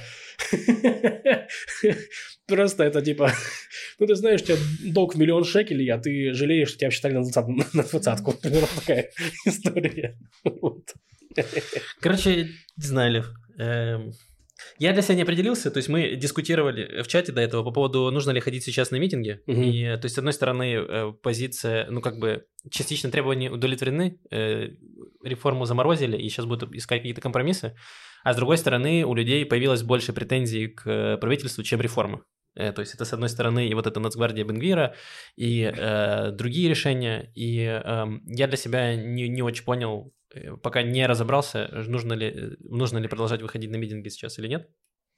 [2.46, 3.32] Просто это, типа...
[3.98, 4.56] Ну, ты знаешь, у тебя
[4.92, 7.14] долг в миллион шекелей, а ты жалеешь, что тебя считали
[7.72, 8.32] на двадцатку.
[8.32, 9.10] Примерно такая
[9.44, 10.16] история.
[12.00, 13.32] Короче, не знаю, Лев.
[14.78, 18.10] Я для себя не определился, то есть мы дискутировали в чате до этого по поводу,
[18.10, 19.40] нужно ли ходить сейчас на митинги.
[19.46, 19.60] Угу.
[19.60, 24.70] И, то есть, с одной стороны, э, позиция, ну, как бы, частично требования удовлетворены, э,
[25.22, 27.74] реформу заморозили, и сейчас будут искать какие-то компромиссы.
[28.24, 32.24] А с другой стороны, у людей появилось больше претензий к правительству, чем реформа.
[32.56, 34.94] Э, то есть это, с одной стороны, и вот эта Нацгвардия Бенгвира,
[35.36, 37.32] и э, другие решения.
[37.34, 40.23] И э, я для себя не, не очень понял, Э,
[40.62, 44.68] пока не разобрался, нужно ли, э, нужно ли продолжать выходить на митинги сейчас или нет.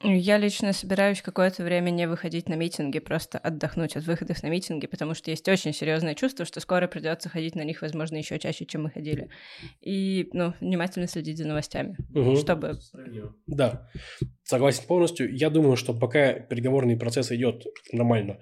[0.02, 4.86] Я лично собираюсь какое-то время не выходить на митинги, просто отдохнуть от выходов на митинги,
[4.86, 8.66] потому что есть очень серьезное чувство, что скоро придется ходить на них, возможно, еще чаще,
[8.66, 9.30] чем мы ходили.
[9.80, 12.36] И, ну, внимательно следить за новостями, угу.
[12.36, 12.78] чтобы...
[13.46, 13.88] Да,
[14.42, 15.34] согласен полностью.
[15.34, 18.38] Я думаю, что пока переговорный процесс идет нормально,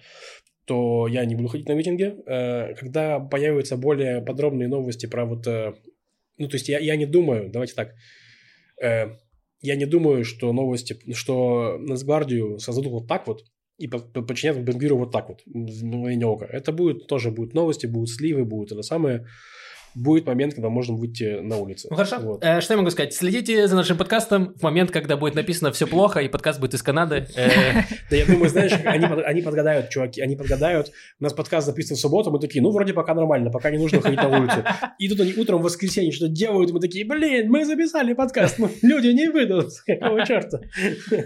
[0.66, 2.16] то я не буду ходить на митинги.
[2.27, 5.47] Э, когда появятся более подробные новости про вот
[6.39, 7.95] ну, то есть я, я не думаю, давайте так,
[8.82, 9.16] э,
[9.61, 13.45] я не думаю, что новости, что Нацгвардию создадут вот так вот
[13.78, 16.07] и подчинят Бенгвиру вот так вот, в
[16.47, 19.26] Это будет, тоже будут новости, будут сливы, будут это самое
[19.95, 21.88] будет момент, когда можно выйти на улицу.
[21.90, 22.18] Ну хорошо.
[22.20, 22.45] Вот.
[22.45, 23.14] Э, что я могу сказать?
[23.14, 26.82] Следите за нашим подкастом в момент, когда будет написано все плохо, и подкаст будет из
[26.82, 27.26] Канады.
[27.45, 30.90] Э, да я думаю, знаешь, они подгадают, чуваки, они подгадают.
[31.20, 34.01] У нас подкаст записан в субботу, мы такие, ну вроде пока нормально, пока не нужно
[34.01, 34.64] ходить на улицу.
[34.99, 38.70] И тут они утром в воскресенье что делают, мы такие, блин, мы записали подкаст, ну,
[38.82, 40.61] люди не выйдут, какого черта.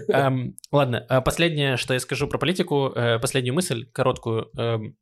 [0.09, 4.49] Эм, ладно, а последнее, что я скажу про политику, э, последнюю мысль короткую.
[4.57, 4.97] Эм,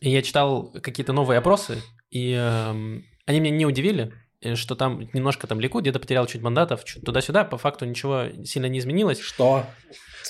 [0.00, 1.78] я читал какие-то новые опросы,
[2.12, 6.42] и э, они меня не удивили, э, что там немножко там Ликуд где-то потерял чуть
[6.42, 9.18] мандатов, чуть туда-сюда, по факту ничего сильно не изменилось.
[9.18, 9.64] Что?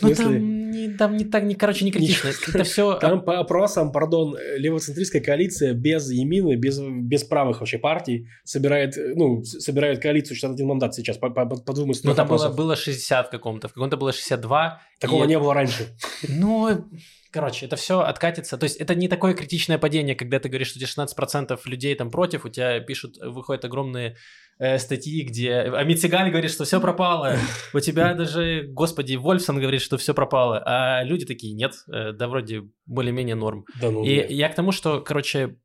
[0.00, 2.30] Ну, там, не, там не так, не, короче, не критично.
[2.48, 2.94] Это все...
[3.00, 9.44] Там по опросам, пардон, левоцентристская коалиция без Емины, без, без правых вообще партий собирает, ну,
[9.44, 13.30] собирает коалицию 61 мандат сейчас, по, по, по двум Ну, там было, было 60 в
[13.30, 14.80] каком-то, в каком-то было 62.
[14.98, 15.28] Такого и...
[15.28, 15.94] не было раньше.
[16.26, 16.88] Ну,
[17.32, 18.58] Короче, это все откатится.
[18.58, 21.94] То есть это не такое критичное падение, когда ты говоришь, что у тебя 16% людей
[21.94, 24.16] там против, у тебя пишут, выходят огромные
[24.58, 27.38] э, статьи, где Амитсигаль говорит, что все пропало.
[27.72, 30.62] У тебя даже, господи, Вольфсон говорит, что все пропало.
[30.66, 33.64] А люди такие, нет, э, да вроде более-менее норм.
[33.80, 35.56] Да ну, И я к тому, что, короче,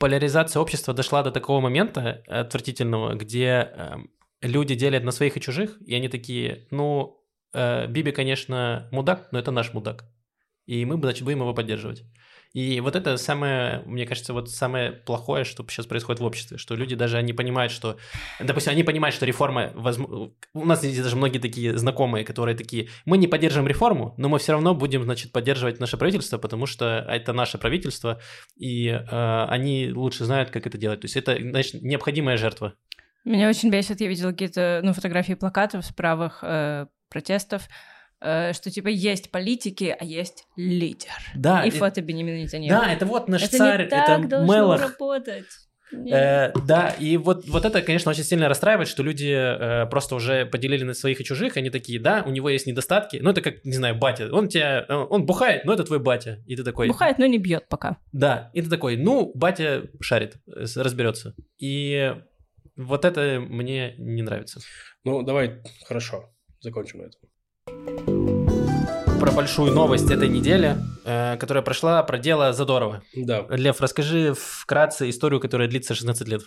[0.00, 3.94] поляризация общества дошла до такого момента отвратительного, где э,
[4.42, 9.38] люди делят на своих и чужих, и они такие, ну, э, Биби, конечно, мудак, но
[9.38, 10.04] это наш мудак
[10.66, 12.04] и мы, значит, будем его поддерживать.
[12.52, 16.74] И вот это самое, мне кажется, вот самое плохое, что сейчас происходит в обществе, что
[16.74, 17.98] люди даже они понимают, что,
[18.40, 22.88] допустим, они понимают, что реформа, возможно, у нас здесь даже многие такие знакомые, которые такие,
[23.04, 27.04] мы не поддерживаем реформу, но мы все равно будем, значит, поддерживать наше правительство, потому что
[27.06, 28.20] это наше правительство,
[28.56, 31.00] и э, они лучше знают, как это делать.
[31.00, 32.72] То есть это, значит, необходимая жертва.
[33.26, 37.68] Меня очень бесит, я видела какие-то ну, фотографии плакатов с правых э, протестов,
[38.20, 41.10] что типа есть политики, а есть лидер.
[41.34, 42.84] Да, И и- фото Бенемина Нетаньяху.
[42.84, 44.80] Да, это вот наш это царь, не так это должно Мелах.
[44.80, 45.46] работать.
[45.92, 50.44] Э, да, и вот, вот это, конечно, очень сильно расстраивает, что люди э, просто уже
[50.44, 53.64] поделили на своих и чужих, они такие, да, у него есть недостатки, ну это как,
[53.64, 56.88] не знаю, батя, он тебя, э, он бухает, но это твой батя, и ты такой...
[56.88, 57.98] Бухает, но не бьет пока.
[58.12, 61.34] Да, и ты такой, ну, батя шарит, э, разберется.
[61.58, 62.14] И
[62.76, 64.60] вот это мне не нравится.
[65.04, 67.20] Ну, давай, хорошо, закончим на этом.
[69.20, 73.02] Про большую новость этой недели, э, которая прошла, про дело Задорова.
[73.14, 73.46] Да.
[73.48, 76.42] Лев, расскажи вкратце историю, которая длится 16 лет.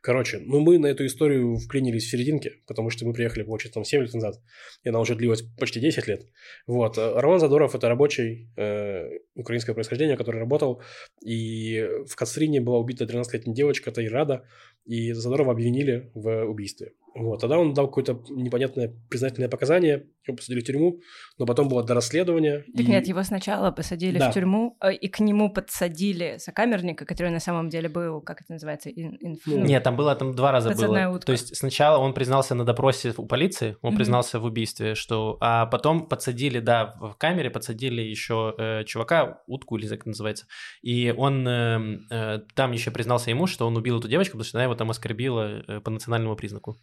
[0.00, 3.84] Короче, ну мы на эту историю вклинились в серединке, потому что мы приехали, получается, там
[3.84, 4.36] 7 лет назад,
[4.82, 6.22] и она уже длилась почти 10 лет.
[6.66, 6.96] Вот.
[6.96, 10.82] а Роман Задоров– это рабочий э, украинского происхождения, который работал,
[11.24, 14.44] и в Кацрине была убита 13-летняя девочка Тайрада,
[14.84, 16.92] и Задорова обвинили в убийстве.
[17.14, 17.40] Вот.
[17.40, 21.00] Тогда он дал какое-то непонятное признательное показание, его посадили в тюрьму,
[21.38, 22.64] но потом было до расследования.
[22.76, 24.30] Так и- нет, его сначала посадили Да.
[24.30, 28.52] в тюрьму, э, и к нему подсадили сокамерника, который на самом деле был, как это
[28.52, 31.08] называется, ин- инф- Ну, ну, Нет, там было там два раза было.
[31.08, 31.26] утка.
[31.26, 33.96] То есть сначала он признался на допросе у полиции, он Мгм.
[33.98, 39.76] признался в убийстве, что, а потом подсадили, да, в камере подсадили еще э, чувака, утку
[39.76, 40.46] или как называется,
[40.82, 44.58] и он э, э, там еще признался ему, что он убил эту девочку, потому что
[44.58, 46.76] она его там оскорбила э, по национальному признаку.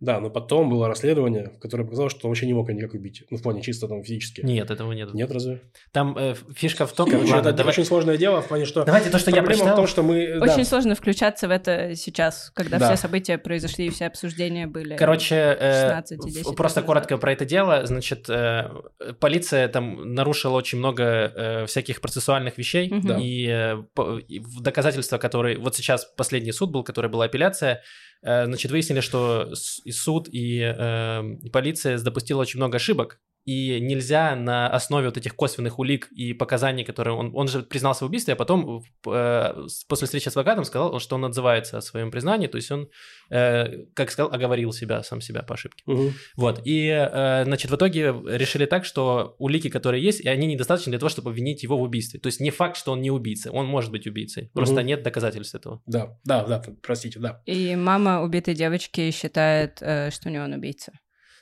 [0.00, 3.24] Да, но потом было расследование, которое показало, что он вообще не мог никак убить.
[3.30, 4.42] Ну, в плане чисто там физически.
[4.42, 5.12] Нет, этого нет.
[5.12, 5.60] Нет, разве?
[5.90, 8.84] Там э, фишка в том, Короче, ладно, это давай- очень сложное дело в плане, что...
[8.84, 9.72] давайте то, что я прочитал.
[9.72, 10.38] в том, что мы...
[10.38, 12.86] да, Очень сложно включаться в это сейчас, когда Да.
[12.94, 14.96] все события произошли и все обсуждения были.
[14.96, 17.84] Короче, э, 16 и 10 в- просто коротко про это дело.
[17.84, 18.70] Значит, э,
[19.18, 23.18] полиция там нарушила очень много э, всяких процессуальных вещей, Мгм.
[23.20, 25.58] и, э, по- и в доказательства, которые...
[25.58, 27.82] Вот сейчас последний суд был, который была апелляция,
[28.17, 29.52] э, значит, выяснили, что
[29.84, 35.16] и суд, и, э, и полиция допустила очень много ошибок, и нельзя на основе вот
[35.16, 39.66] этих косвенных улик и показаний, которые он, он же признался в убийстве, а потом э,
[39.88, 42.90] после встречи с адвокатом сказал, что он отзывается о своем признании, то есть он,
[43.30, 45.82] э, как сказал, оговорил себя, сам себя по ошибке.
[45.86, 46.12] Мгм.
[46.36, 50.90] Вот, и, э, значит, в итоге решили так, что улики, которые есть, и они недостаточны
[50.90, 52.20] для того, чтобы обвинить его в убийстве.
[52.20, 55.54] То есть не факт, что он не убийца, он может быть убийцей, просто нет доказательств
[55.54, 55.80] этого.
[55.86, 57.40] Да, да, да, простите, да.
[57.46, 60.92] И мама убитой девочки считает, э, что не он убийца.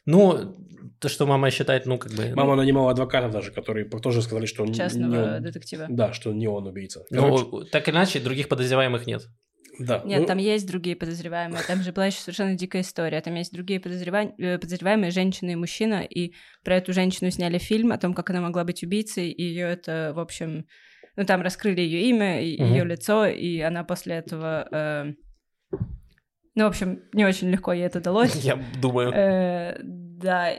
[0.06, 0.54] Ну,
[1.00, 2.32] то, что мама считает, ну, как бы...
[2.34, 5.42] Мама нанимала адвокатов даже, которые тоже сказали, что он не Частного он.
[5.42, 5.86] детектива.
[5.90, 7.04] Да, что не он убийца.
[7.10, 9.22] Короче, Ну, так иначе, других подозреваемых нет.
[9.78, 10.00] да.
[10.06, 11.62] Нет, ну, там есть другие подозреваемые.
[11.66, 13.20] Там же была еще совершенно дикая история.
[13.20, 16.32] Там есть другие подозрева- э, подозреваемые, женщина и мужчина, и
[16.64, 20.12] про эту женщину сняли фильм о том, как она могла быть убийцей, и ее это,
[20.14, 20.64] в общем,
[21.16, 22.72] ну там раскрыли ее имя, и Мгм.
[22.72, 25.12] ее лицо, и она после этого, э,
[26.56, 28.34] ну в общем, не очень легко ей это далось.
[28.44, 29.12] Я думаю.
[29.12, 30.50] Э, Да.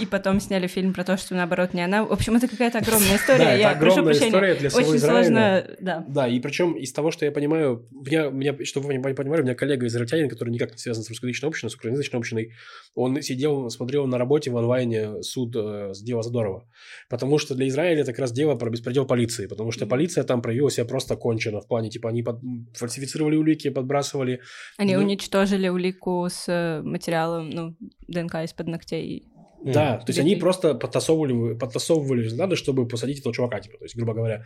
[0.00, 2.04] И потом сняли фильм про то, что наоборот не она.
[2.04, 3.38] В общем, это какая-то огромная история.
[3.38, 4.28] Да, это Я прошу огромная прощения.
[4.28, 5.22] история для всего Очень Израиля.
[5.24, 6.04] сложно, да.
[6.08, 9.44] Да, и причем из того, что я понимаю, меня, меня, чтобы вы не понимали, у
[9.44, 12.52] меня коллега израильтянин, который никак не связан с русскоязычной общиной, с украиноязычной общиной,
[12.94, 16.64] он сидел, смотрел на работе в онлайне суд э, с дела Задорова.
[17.08, 20.42] Потому что для Израиля это как раз дело про беспредел полиции, потому что полиция там
[20.42, 22.40] проявила себя просто кончено в плане, типа, они под-
[22.74, 24.40] фальсифицировали улики, подбрасывали.
[24.76, 27.74] Они Ну- уничтожили улику с э, материалом, ну,
[28.06, 29.24] ДНК из-под ногтей.
[29.64, 29.72] М.
[29.72, 33.96] Да, то есть они просто подтасовывали, подтасовывали результаты, чтобы посадить этого чувака, типа, то есть,
[33.96, 34.44] грубо говоря,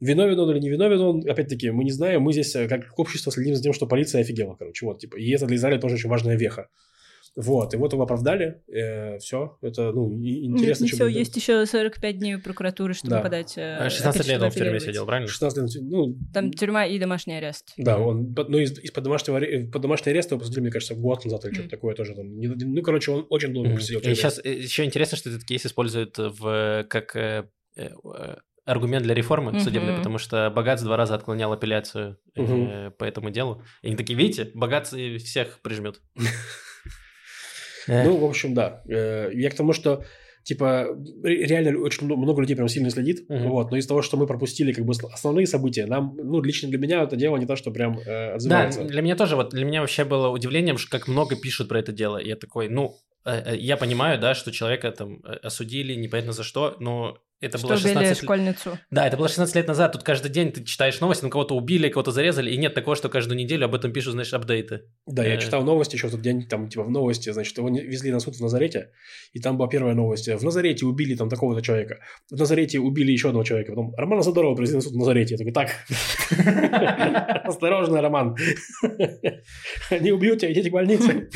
[0.00, 3.30] виновен он или не виновен он, опять-таки, мы не знаем, мы здесь э, как общество
[3.32, 6.08] следим за тем, что полиция офигела, короче, вот, типа, и это для Израиля тоже очень
[6.08, 6.68] важная веха.
[7.36, 8.62] Вот, и вот его оправдали,
[9.20, 13.10] все, это, ну, и- интересно, Нет, чем все, есть еще 45 дней у прокуратуры, чтобы
[13.16, 13.20] Да.
[13.20, 13.58] подать...
[13.58, 15.28] э, А 16 лет он в тюрьме сидел, правильно?
[15.28, 17.74] 16 лет, ну, Там тюрьма и домашний арест.
[17.76, 20.94] да, он, под- ну, из, из-под домашнего, аре- под домашний арест его посадили, мне кажется,
[20.94, 22.38] год назад или что-то такое тоже там.
[22.38, 23.76] Не- Ну, короче, он очень долго Мгм.
[23.76, 29.04] просидел И сейчас еще интересно, что этот кейс используют в как э, э, э, аргумент
[29.04, 29.60] для реформы Мгм.
[29.60, 32.92] судебной, потому что Богатс два раза отклонял апелляцию э, Мгм.
[32.92, 33.62] по этому делу.
[33.82, 36.00] И они такие, видите, Богатс всех прижмет.
[37.88, 38.82] Ну, в общем, да.
[38.88, 40.04] Э, Я к тому, что
[40.44, 40.86] типа
[41.24, 43.48] ре- реально очень мно- много людей прям сильно следит, Мгм.
[43.48, 46.78] вот, но из-за того, что мы пропустили как бы основные события, нам, ну, лично для
[46.78, 48.84] меня это дело не то, что прям э, Да, отзывается.
[48.84, 52.18] для меня тоже, вот для меня вообще было удивлением, как много пишут про это дело.
[52.18, 56.76] Я такой, ну, э, э, я понимаю, да, что человека там осудили, непонятно за что,
[56.78, 58.24] но Это что было убили 16 лет.
[58.24, 58.78] школьницу.
[58.90, 59.92] Да, это было 16 лет назад.
[59.92, 63.08] Тут каждый день ты читаешь новости, ну кого-то убили, кого-то зарезали, и нет такого, что
[63.10, 64.82] каждую неделю об этом пишут, значит, апдейты.
[65.06, 65.38] Да, я Э.
[65.38, 68.36] читал новости еще в тот день, там, типа, в новости, значит, его везли на суд
[68.36, 68.90] в Назарете,
[69.32, 70.28] и там была первая новость.
[70.28, 71.98] В Назарете убили там такого-то человека.
[72.30, 73.72] В Назарете убили еще одного человека.
[73.72, 75.34] Потом Романа Задорова привезли на суд в Назарете.
[75.34, 75.70] Я такой, так,
[77.44, 78.34] осторожно, Роман.
[79.90, 81.28] Они убьют тебя, идите к больнице.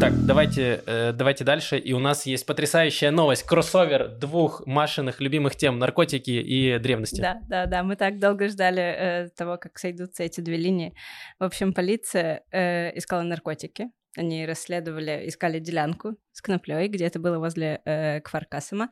[0.00, 1.76] Так, давайте, э, давайте дальше.
[1.76, 3.42] И у нас есть потрясающая новость.
[3.42, 7.20] Кроссовер двух Машиных любимых тем наркотики и древности.
[7.20, 10.94] Да, да, да, мы так долго ждали э, того, как сойдутся эти две линии.
[11.38, 13.90] В общем, полиция э, искала наркотики.
[14.16, 18.88] Они расследовали, искали делянку с коноплей, где это было возле э, Кфаркасыма.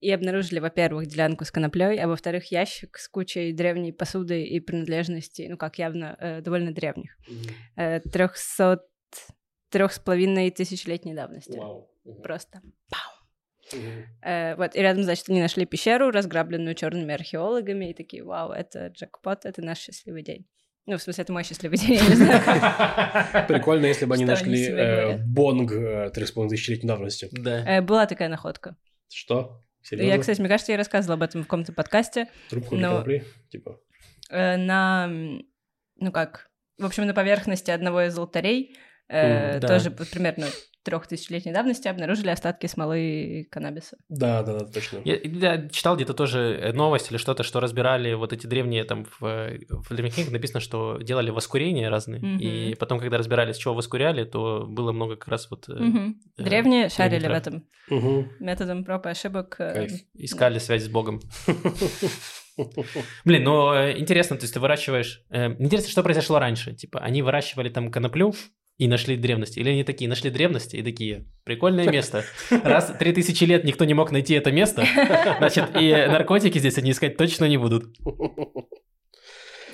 [0.00, 5.48] И обнаружили, во-первых, делянку с коноплей, а во-вторых, ящик с кучей древней посуды и принадлежностей,
[5.48, 7.16] ну, как явно, э, довольно древних.
[7.76, 8.80] Э, Трехсот...
[9.70, 11.58] Трех с половиной тысячелетней давности.
[11.58, 11.90] Вау.
[12.22, 12.62] Просто.
[13.72, 14.06] Мгм.
[14.22, 18.88] Э, вот, и рядом, значит, они нашли пещеру, разграбленную черными археологами, и такие, вау, это
[18.88, 20.46] джекпот, это наш счастливый день.
[20.86, 23.46] Ну, в смысле, это мой счастливый день, я не знаю.
[23.48, 27.28] Прикольно, если бы они нашли э, бонг э, 3,5 тысячелетней давности.
[27.30, 27.62] Да.
[27.68, 28.74] Э, Была такая находка.
[29.10, 29.62] Что?
[29.82, 30.20] Я, Серьезно?
[30.20, 32.28] кстати, мне кажется, я рассказывала об этом в каком-то подкасте.
[32.48, 33.04] Трубку но-?
[33.50, 33.78] Типа.
[34.30, 36.48] Э, На, ну как,
[36.78, 38.74] в общем, на поверхности одного из алтарей,
[39.08, 39.68] э, да.
[39.68, 40.46] тоже примерно
[40.84, 43.98] трехтысячелетней давности, обнаружили остатки смолы каннабиса.
[44.08, 45.00] Да, да, да, точно.
[45.04, 49.04] Я, я читал где-то тоже э, новость или что-то, что разбирали вот эти древние там
[49.04, 52.38] в, э, в древних книгах написано, что делали воскурения разные, Мгм.
[52.38, 55.68] и потом, когда разбирали, с чего воскуряли, то было много как раз вот...
[55.68, 56.20] э, Мгм.
[56.38, 58.30] э, Древние шарили в этом Мгм.
[58.40, 59.56] методом проб и ошибок.
[59.58, 59.92] э, Кайф.
[60.14, 61.20] Искали связь с Богом.
[63.24, 65.22] Блин, ну э, интересно, то есть ты выращиваешь...
[65.30, 66.74] э, Интересно, что произошло раньше?
[66.74, 68.34] Типа, они выращивали там коноплю
[68.78, 69.58] и нашли древности?
[69.58, 72.24] Или они такие, нашли древности и такие, прикольное место.
[72.50, 74.86] Раз 3000 лет никто не мог найти это место,
[75.38, 77.86] значит, и наркотики здесь они искать точно не будут.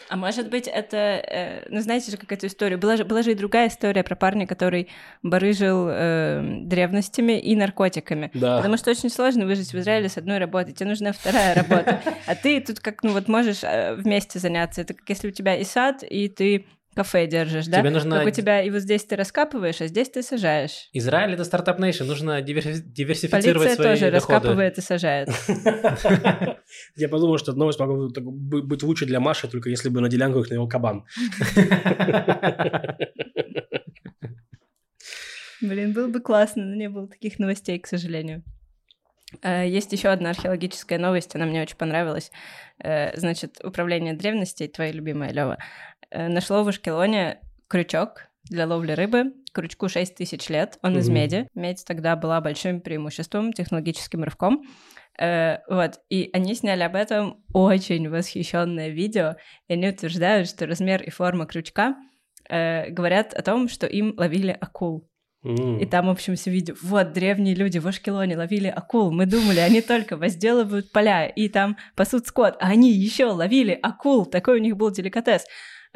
[0.08, 2.78] А может быть, это, э, ну знаете же, как эту историю.
[2.78, 4.88] Была же, была же и другая история про парня, который
[5.22, 8.30] барыжил э, древностями и наркотиками.
[8.34, 8.58] Да.
[8.58, 10.72] Потому что очень сложно выжить в Израиле с одной работой.
[10.72, 12.00] Тебе нужна вторая работа.
[12.26, 14.82] А ты тут как, ну вот можешь э, вместе заняться.
[14.82, 17.80] Это как если у тебя и сад, и ты кафе держишь, да?
[17.80, 20.88] Тебе нужно- Как у тебя и вот здесь ты раскапываешь, а здесь ты сажаешь.
[20.92, 24.14] Израиль это стартап нейшн, нужно диверси- диверсифицировать Полиция свои тоже доходы.
[24.34, 25.28] раскапывает и сажает.
[26.96, 30.50] Я подумал, что новость могла быть лучше для Маши, только если бы на делянку их
[30.50, 31.04] навел кабан.
[35.60, 38.42] Блин, было бы классно, но не было таких новостей, к сожалению.
[39.42, 42.30] Э, Есть еще одна археологическая новость, она мне очень понравилась.
[42.82, 45.58] Э, Значит, управление древностей, твоя любимая Лева,
[46.14, 49.32] нашло в Ашкелоне крючок для ловли рыбы.
[49.52, 51.14] Крючку 6 тысяч лет, он из Мгм.
[51.14, 51.48] меди.
[51.54, 54.62] Медь тогда была большим преимуществом, технологическим рывком.
[55.18, 59.36] Э, вот, и они сняли об этом очень восхищенное видео,
[59.68, 61.94] и они утверждают, что размер и форма крючка
[62.48, 65.08] э, говорят о том, что им ловили акул.
[65.44, 66.74] И там, в общем, все видео.
[66.80, 69.12] Вот, древние люди в Ашкелоне ловили акул.
[69.12, 74.24] Мы думали, они только возделывают поля и там пасут скот, а они еще ловили акул.
[74.24, 75.44] Такой у них был деликатес.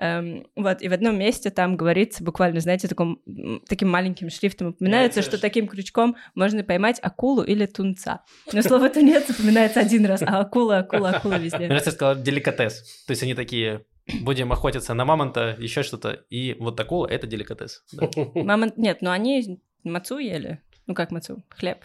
[0.00, 3.20] Эм, вот, и в одном месте там говорится буквально, знаете, таком,
[3.68, 8.22] таким маленьким шрифтом упоминается, что таким крючком можно поймать акулу или тунца.
[8.52, 11.66] Но слово тунец упоминается один раз, а акула, акула, акула Мне везде.
[11.66, 13.04] кажется, я сказал деликатес.
[13.06, 13.84] То есть они такие,
[14.20, 17.82] будем охотиться на мамонта, еще что-то, и вот акула— это деликатес.
[17.92, 18.08] Да.
[18.34, 20.60] Мама, нет, ну они мацу ели.
[20.86, 21.42] Ну как мацу?
[21.48, 21.78] Хлеб.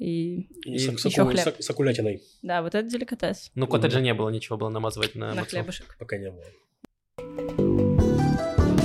[0.00, 1.56] И И с- с аку- хлеб.
[1.60, 5.34] с- с акулятиной да, вот это деликатес Ну, коттеджа не было, ничего было намазывать на,
[5.34, 5.94] на хлебушек.
[5.98, 6.44] пока не было.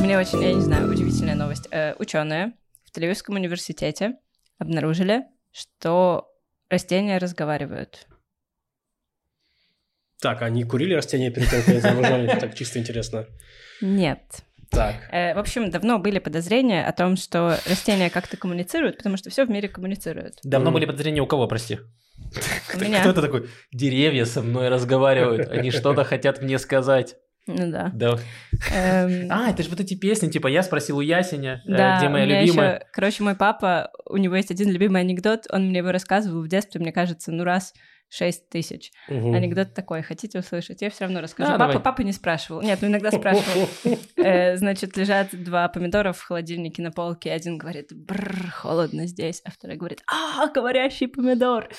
[0.02, 1.68] Мне очень, я не знаю, удивительная новость.
[2.00, 2.52] ученые
[2.84, 4.18] в Тель-Авивском университете
[4.60, 6.30] обнаружили, что
[6.70, 8.08] растения разговаривают.
[10.22, 12.28] Так, они курили растения перед тем, как заморожали?
[12.40, 13.26] Так чисто интересно.
[13.82, 14.22] Нет.
[14.72, 14.96] Так.
[15.12, 19.46] Э, в общем, давно были подозрения о том, что растения как-то коммуницируют, потому что все
[19.46, 20.40] в мире коммуницирует.
[20.44, 20.76] Давно Мгм.
[20.76, 21.80] были подозрения у кого, прости?
[22.68, 27.16] Кто-то такой, деревья со мной разговаривают, они что-то хотят мне сказать.
[27.48, 27.92] Ну да.
[27.94, 28.18] Да.
[28.74, 32.10] Эм, А, это же вот эти песни, типа «Я спросил у Ясеня, э, Да, где
[32.10, 32.74] моя у меня любимая».
[32.78, 36.48] ещё- короче, мой папа, у него есть один любимый анекдот, он мне его рассказывал в
[36.48, 37.74] детстве, мне кажется, ну раз
[38.10, 38.92] шесть тысяч.
[39.10, 39.34] Мгм.
[39.34, 40.82] Анекдот такой, хотите услышать?
[40.82, 41.52] Я все равно расскажу.
[41.52, 41.84] Да, папа, давай.
[41.84, 42.62] папа не спрашивал.
[42.62, 43.68] Нет, ну иногда спрашивал.
[44.18, 47.32] Э, Значит, лежат два помидора в холодильнике на полке.
[47.32, 51.70] Один говорит, бррр, холодно здесь, а второй говорит, а, говорящий помидор.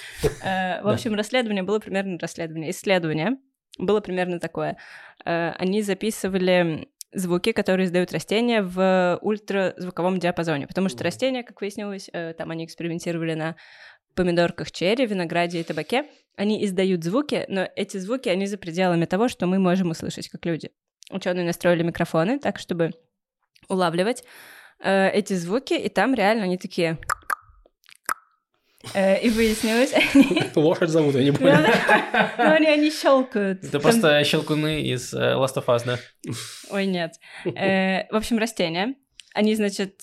[0.45, 2.71] Э, В общем, расследование было примерно расследование.
[2.71, 3.39] Исследование
[3.79, 4.77] было примерно такое.
[5.25, 12.11] Э, Они записывали звуки, которые издают растения в ультразвуковом диапазоне, потому что растения, как выяснилось,
[12.37, 13.57] там они экспериментировали на
[14.17, 16.07] помидорках черри, винограде и табаке,
[16.37, 20.45] они издают звуки, но эти звуки, они за пределами того, что мы можем услышать как
[20.45, 20.71] люди.
[21.11, 22.91] Ученые настроили микрофоны так, чтобы
[23.69, 24.25] улавливать
[24.81, 26.99] э, эти звуки, и там реально они такие...
[28.95, 29.95] Э, и выяснилось...
[30.57, 31.59] Лошадь зовут, я не понял.
[32.39, 33.65] Ну, они, они щелкают.
[33.65, 35.99] Это просто щелкуны из э, Last of Us, да?
[36.71, 37.15] Ой, нет.
[37.45, 38.95] Э, в общем, растения.
[39.35, 40.03] Они, значит,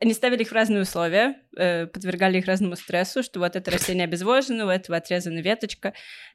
[0.00, 4.04] они ставили их в разные условия, э, подвергали их разному стрессу, что вот это растение
[4.04, 5.92] обезвожено, у этого отрезана веточка,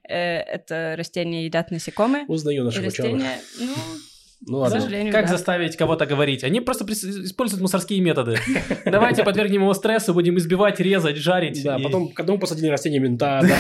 [0.07, 2.25] э, это растение едят насекомые.
[2.27, 3.13] Узнаю наших ученых.
[3.23, 3.73] растения, ну,
[4.45, 4.81] Ну к ладно.
[4.81, 5.31] сожалению, Как да.
[5.31, 6.43] заставить кого-то говорить?
[6.43, 8.37] Они просто используют мусорские методы.
[8.85, 11.63] Давайте подвергнем его стрессу, будем избивать, резать, жарить.
[11.63, 13.57] Да, и- потом к одному посадили растение мента, да.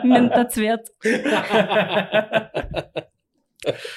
[0.02, 0.88] Ментоцвет.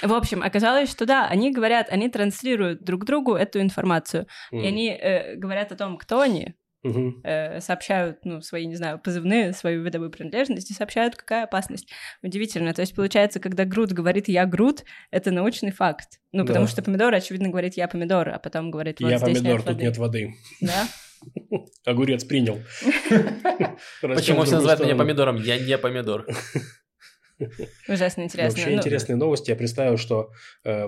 [0.02, 4.28] В общем, оказалось, что да, они говорят, они транслируют друг другу эту информацию.
[4.52, 7.22] И они э, говорят о том, кто они, Мгм.
[7.24, 11.90] э, сообщают, ну, свои, не знаю, позывные, свою видовую принадлежность и сообщают, какая опасность.
[12.22, 12.74] Удивительно.
[12.74, 16.20] То есть, получается, когда Грут говорит «я Грут», это научный факт.
[16.32, 16.72] Ну, потому Да.
[16.72, 19.76] что помидор, очевидно, говорит «я помидор», а потом говорит «вот Я здесь помидор, нет тут
[19.76, 19.84] воды».
[19.84, 20.34] нет воды.
[20.62, 20.88] Да?
[21.86, 22.60] Огурец принял.
[24.02, 25.38] Почему все называют меня помидором?
[25.38, 26.26] Я не помидор.
[27.88, 28.58] Ужасно интересно.
[28.60, 29.50] Вообще Ну, интересные новости.
[29.50, 30.32] Я представил, что
[30.64, 30.88] э,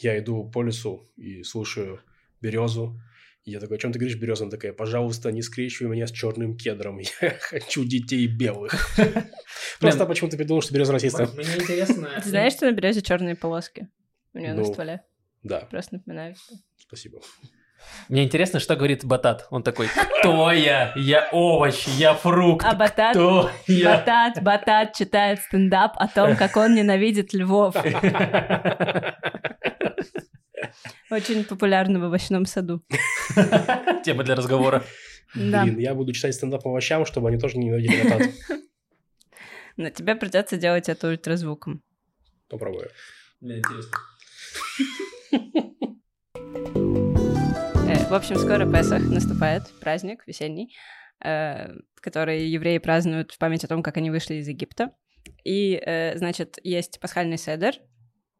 [0.00, 2.00] я иду по лесу и слушаю
[2.40, 3.00] березу.
[3.44, 4.44] И я такой, о чем ты говоришь, береза?
[4.44, 6.98] Она такая, пожалуйста, не скрещивай меня с черным кедром.
[7.20, 8.96] Я хочу детей белых.
[9.80, 11.26] Просто почему-то придумал, что береза расистка.
[11.34, 12.20] Мне интересно...
[12.22, 13.88] Ты знаешь, что на березе черные полоски?
[14.32, 14.72] У нее на Ну.
[14.72, 15.02] стволе.
[15.42, 16.34] Да, Просто напоминаю.
[16.78, 17.20] спасибо.
[18.08, 19.46] Мне интересно, что говорит Батат.
[19.50, 20.92] Он такой, кто я?
[20.96, 22.64] Я овощ, я фрукт.
[22.66, 23.96] А Батат, Кто я?
[23.96, 27.74] Батат, Батат читает стендап о том, как он ненавидит львов.
[31.10, 32.82] Очень популярно в овощном саду.
[34.04, 34.82] Тема для разговора.
[35.34, 35.64] Да.
[35.64, 38.30] Блин, я буду читать стендап по овощам, чтобы они тоже не ненавидели батат.
[39.76, 41.82] Но тебе придется делать это ультразвуком.
[42.48, 42.90] Попробую.
[43.40, 43.98] Мне интересно.
[48.14, 50.72] В общем, скоро Песах наступает, праздник весенний,
[51.24, 54.92] э, который евреи празднуют в память о том, как они вышли из Египта.
[55.42, 57.74] И, э, значит, есть пасхальный седер,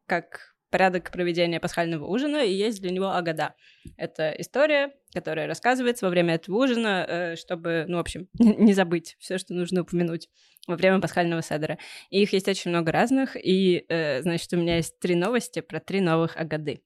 [0.05, 3.53] как порядок проведения пасхального ужина, и есть для него агада.
[3.97, 9.17] Это история, которая рассказывается во время этого ужина, э, чтобы, ну, в общем, не забыть
[9.19, 10.29] все, что нужно упомянуть
[10.67, 11.77] во время пасхального седера.
[12.11, 15.81] И их есть очень много разных, и, э, значит, у меня есть три новости про
[15.81, 16.81] три новых агады.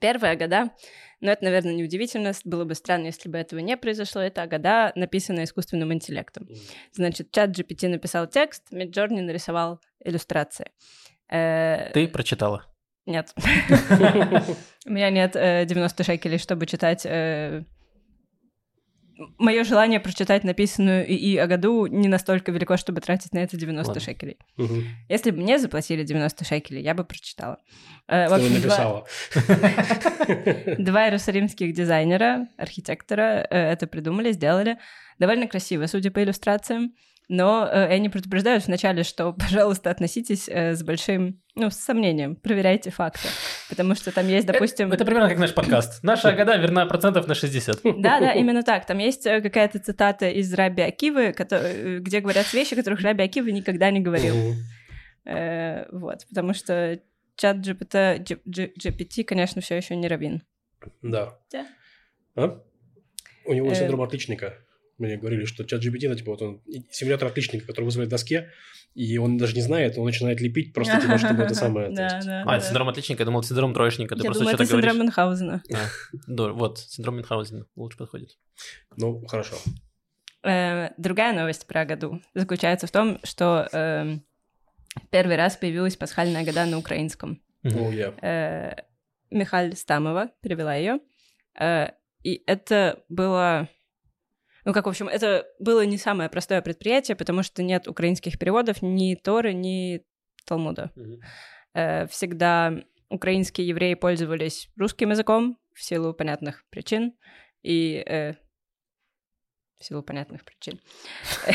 [0.00, 0.70] Первая агада,
[1.20, 4.92] но это, наверное, неудивительно, с- было бы странно, если бы этого не произошло, это агада,
[4.94, 6.48] написанная искусственным интеллектом.
[6.92, 10.70] Значит, чат GPT написал текст, Midjourney нарисовал иллюстрации.
[11.30, 12.66] Э, Ты прочитала.
[13.06, 13.32] Нет.
[14.86, 17.06] У меня нет э, 90 шекелей, чтобы читать...
[19.38, 24.00] Мое желание прочитать написанную ИИ Агаду не настолько велико, чтобы тратить на это 90 Ладно.
[24.00, 24.36] шекелей.
[24.56, 24.84] Мгм.
[25.08, 27.58] Если бы мне заплатили 90 шекелей, я бы прочитала.
[28.08, 29.06] Э, ты общем, написала?
[30.78, 34.78] Два иерусалимских дизайнера, архитектора э, это придумали, сделали.
[35.18, 36.92] Довольно красиво, судя по иллюстрациям.
[37.28, 42.90] Но э, они предупреждают вначале, что, пожалуйста, относитесь э, с большим, ну, с сомнением, проверяйте
[42.90, 43.28] факты.
[43.68, 44.92] Потому что там есть, допустим...
[44.92, 46.02] Это примерно как наш подкаст.
[46.04, 47.80] Наша года верна процентов на 60.
[47.98, 48.86] Да, да, именно так.
[48.86, 53.48] Там есть э, какая-то цитата из Раби Акивы, э, где говорят вещи, которых Раби Акива
[53.48, 54.34] никогда не говорил.
[55.24, 57.00] Э, Вот, потому что
[57.36, 60.42] чат GPT, G- G- GPT, конечно, все еще не равин.
[61.02, 61.36] Да.
[61.50, 61.66] Да.
[62.36, 62.60] А?
[63.46, 63.74] У него Э.
[63.74, 64.54] синдром отличника.
[64.98, 68.50] Мне говорили, что чат GPT, это типа вот он симулятор отличника, который вызывает в доске,
[68.94, 71.90] и он даже не знает, он начинает лепить просто типа, чтобы это самое...
[72.46, 74.14] А, синдром отличника, я думал, синдром троечника.
[74.16, 74.90] Ты Я просто думаю, это что-то говоришь.
[74.90, 75.62] синдром Мюнхгаузена.
[76.26, 78.38] Да, вот, синдром Мюнхгаузена лучше подходит.
[78.96, 79.56] Ну, хорошо.
[80.42, 84.24] Э, Другая новость про году заключается в том, что эм,
[85.10, 87.42] первый раз появилась пасхальная года на украинском.
[87.62, 88.14] Ну, я...
[88.22, 88.82] Э,
[89.30, 91.00] Михаль Стамова перевела ее.
[92.22, 93.68] И это было...
[94.66, 98.82] Ну, как, в общем, это было не самое простое предприятие, потому что нет украинских переводов
[98.82, 100.02] ни Торы, ни
[100.44, 100.90] Талмуда.
[101.72, 102.74] Э, Всегда
[103.08, 107.14] украинские евреи пользовались русским языком в силу понятных причин.
[107.62, 108.32] И э,
[109.78, 110.80] в силу понятных причин.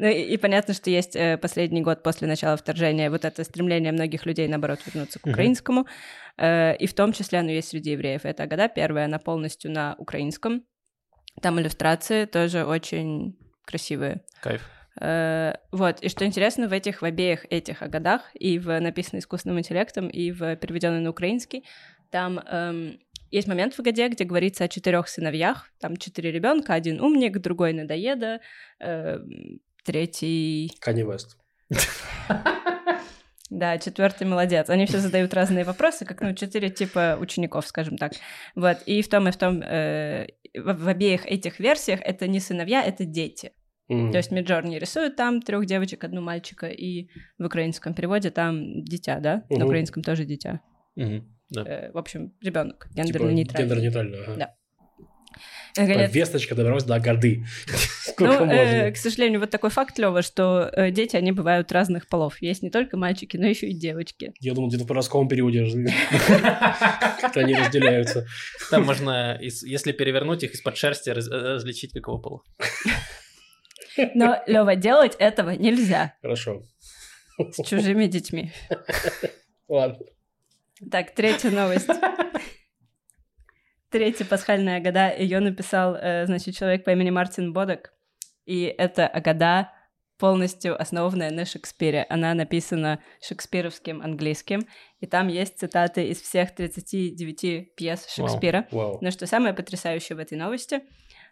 [0.00, 3.90] Ну и, и понятно, что есть э, последний год после начала вторжения вот это стремление
[3.90, 5.88] многих людей, наоборот, вернуться к украинскому.
[6.36, 8.24] Э, и в том числе оно есть среди евреев.
[8.24, 10.62] Это года первая, она полностью на украинском.
[11.42, 14.22] Там иллюстрации тоже очень красивые.
[14.42, 14.62] Кайф.
[15.00, 19.58] Э, вот, и что интересно, в этих, в обеих этих годах, и в написанной искусственным
[19.58, 21.64] интеллектом, и в переведенной на украинский,
[22.10, 22.98] там эм,
[23.30, 27.72] есть момент в годе, где говорится о четырех сыновьях, там четыре ребенка, один умник, другой
[27.72, 28.40] надоеда,
[28.80, 29.18] э,
[29.84, 30.72] третий...
[30.80, 31.36] Канни Вест.
[33.50, 34.68] Да, четвертый молодец.
[34.68, 38.12] Они все задают разные вопросы, как ну четыре типа учеников, скажем так.
[38.54, 42.82] Вот и в том и в том э, в, обеих этих версиях это не сыновья,
[42.82, 43.52] это дети.
[43.90, 44.10] Mm.
[44.10, 49.18] То есть Миджорни рисует там трех девочек, одну мальчика, и в украинском переводе там дитя,
[49.20, 49.44] да?
[49.48, 49.58] Mm-hmm.
[49.58, 50.60] На украинском тоже дитя.
[50.98, 51.22] Mm-hmm.
[51.50, 51.62] Да.
[51.62, 53.44] Э, в общем, ребенок гендерно-нейтральный.
[53.44, 54.36] Типа гендерно-нейтральный, ага.
[54.36, 54.54] Да.
[55.78, 56.12] Наконец...
[56.12, 57.44] Весточка добралась до горды.
[58.18, 62.40] ну, э, к сожалению, вот такой факт, Лева, что э, дети, они бывают разных полов.
[62.42, 64.32] Есть не только мальчики, но еще и девочки.
[64.40, 65.58] Я думал, где-то в подростковом периоде
[67.20, 68.26] как-то они разделяются.
[68.70, 72.42] Там можно, если перевернуть их из-под шерсти, различить какого пола.
[74.14, 76.14] Но, Лева, делать этого нельзя.
[76.22, 76.62] Хорошо.
[77.38, 78.52] С чужими детьми.
[79.68, 79.98] Ладно.
[80.90, 81.88] Так, третья новость.
[83.90, 87.92] Третья пасхальная года, ее написал, э, значит, человек по имени Мартин Бодок,
[88.44, 89.72] и это Агада
[90.18, 92.04] полностью основанная на Шекспире.
[92.10, 94.66] Она написана шекспировским английским,
[95.00, 98.66] и там есть цитаты из всех 39 пьес Шекспира.
[98.70, 98.94] Wow.
[98.94, 98.98] Wow.
[99.00, 100.82] Но что самое потрясающее в этой новости,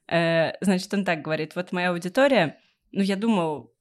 [0.09, 2.59] э, значит, он так говорит, вот моя аудитория,
[2.92, 3.76] ну, я думал,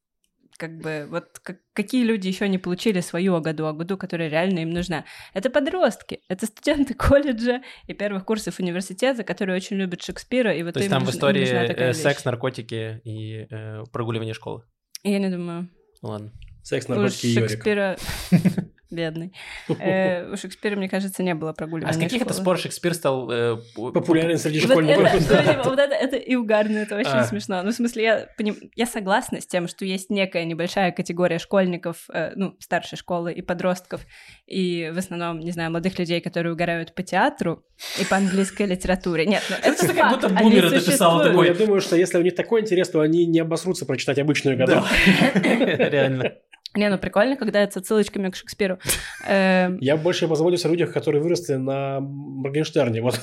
[0.58, 4.72] как бы вот как, какие люди еще не получили свою Агаду, Агаду, которая реально им
[4.72, 5.06] нужна.
[5.34, 10.74] Это подростки, это студенты колледжа и первых курсов университета, которые очень любят Шекспира, и вот
[10.74, 12.26] То есть там нужна, в истории э, секс, вещь.
[12.26, 14.64] наркотики и э, прогуливание школы?
[15.04, 15.70] Я не думаю.
[16.02, 16.32] Ладно.
[16.64, 17.98] Секс, наркотики и Шекспира...
[18.96, 19.34] бедный.
[19.86, 23.30] Э, у Шекспира, мне кажется, не было прогуливания А с каких это спор Шекспир стал
[23.30, 25.12] э, популярен среди школьников?
[25.66, 27.24] Вот это и угарно, это очень а.
[27.26, 27.62] смешно.
[27.62, 28.30] Ну, в смысле,
[28.76, 33.42] я согласна с тем, что есть некая небольшая категория школьников, э, ну, старшей школы и
[33.42, 34.02] подростков,
[34.48, 37.64] и в основном, не знаю, молодых людей, которые угорают по театру
[38.00, 39.26] и по английской литературе.
[39.26, 41.48] Нет, ну это как будто бумер написал такой.
[41.48, 44.84] Я думаю, что если у них такой интерес, то они не обосрутся прочитать обычную году.
[45.44, 46.34] Реально.
[46.76, 48.80] Не, ну прикольно, когда это с отсылочками к Шекспиру.
[49.26, 53.02] Эм, Я больше позаботлюсь о людях, которые выросли на Моргенштерне.
[53.02, 53.20] Вот.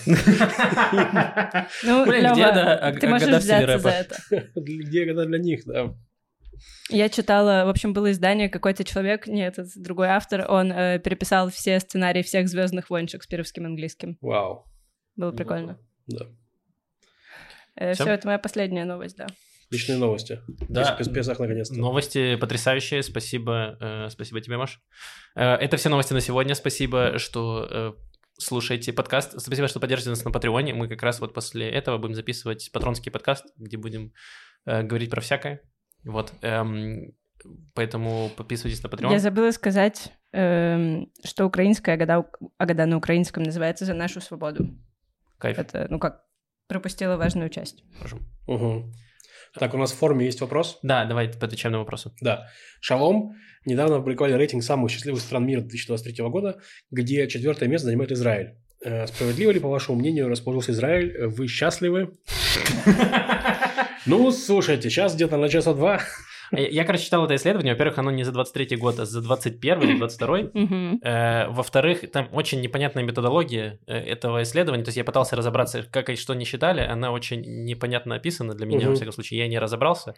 [1.84, 4.16] Ну, Блин, где да, ты можешь взяться за это.
[4.54, 5.94] Где года для них, да.
[6.90, 11.50] Я читала, в общем, было издание, какой-то человек, нет, это другой автор, он э, переписал
[11.50, 14.18] все сценарии всех Звездных войн шекспировским английским.
[14.20, 14.66] Вау.
[15.16, 15.78] Было прикольно.
[16.06, 16.26] Да.
[17.76, 19.26] Э, все, это моя последняя новость, да.
[19.72, 20.40] Личные новости.
[20.68, 20.96] Да.
[21.00, 21.74] В Песах наконец-то.
[21.74, 23.02] Новости потрясающие.
[23.02, 23.78] Спасибо.
[23.80, 24.80] Э, спасибо тебе, Маш.
[25.34, 26.54] Э, это все новости на сегодня.
[26.54, 27.92] Спасибо, что э,
[28.38, 29.40] слушаете подкаст.
[29.40, 30.74] Спасибо, что поддерживаете нас на Патреоне.
[30.74, 34.12] Мы как раз вот после этого будем записывать патронский подкаст, где будем
[34.66, 35.62] э, говорить про всякое.
[36.04, 36.34] Вот.
[36.42, 37.14] Эм,
[37.74, 39.10] поэтому подписывайтесь на Patreon.
[39.10, 42.26] Я забыла сказать, эм, что украинская Агада,
[42.58, 44.68] Агада на украинском называется «За нашу свободу».
[45.38, 45.58] Кайф.
[45.58, 46.26] Это, ну как,
[46.68, 47.84] пропустила важную часть.
[47.96, 48.18] Хорошо.
[48.46, 48.92] Угу.
[49.58, 50.78] Так, у нас в форме есть вопрос.
[50.82, 52.10] Да, давай отвечаем на вопросы.
[52.20, 52.48] Да.
[52.80, 53.34] Шалом.
[53.64, 56.58] Недавно опубликовали рейтинг самых счастливых стран мира 2023 года,
[56.90, 58.56] где четвертое место занимает Израиль.
[58.84, 61.26] Э, справедливо ли, по вашему мнению, расположился Израиль?
[61.26, 62.12] Вы счастливы?
[64.04, 66.00] Ну, слушайте, сейчас где-то на часа два
[66.52, 67.72] я, короче, читал это исследование.
[67.74, 70.38] Во-первых, оно не за 23 год, а за 21 или 22.
[71.02, 74.84] Э, во-вторых, там очень непонятная методология э, этого исследования.
[74.84, 76.80] То есть я пытался разобраться, как и что не считали.
[76.80, 79.40] Она очень непонятно описана для меня, во всяком случае.
[79.40, 80.14] Я не разобрался.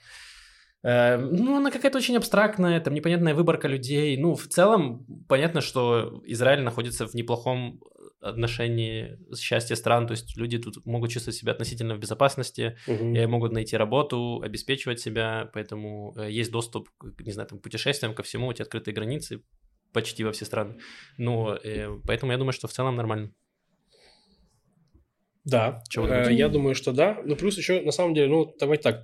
[0.83, 4.17] Э, ну, она какая-то очень абстрактная, там непонятная выборка людей.
[4.17, 7.81] Ну, в целом, понятно, что Израиль находится в неплохом
[8.29, 13.29] отношении счастья стран, то есть люди тут могут чувствовать себя относительно в безопасности, угу.
[13.29, 18.23] могут найти работу, обеспечивать себя, поэтому э, есть доступ, не знаю, там, к путешествиям, ко
[18.23, 19.43] всему, эти открытые границы
[19.93, 20.79] почти во все страны.
[21.19, 21.57] Ну,
[22.05, 23.33] поэтому я думаю, что в целом нормально.
[25.45, 27.21] Да, Чего э, я думаю, что да.
[27.25, 29.03] Ну, плюс еще, на самом деле, ну, давай так,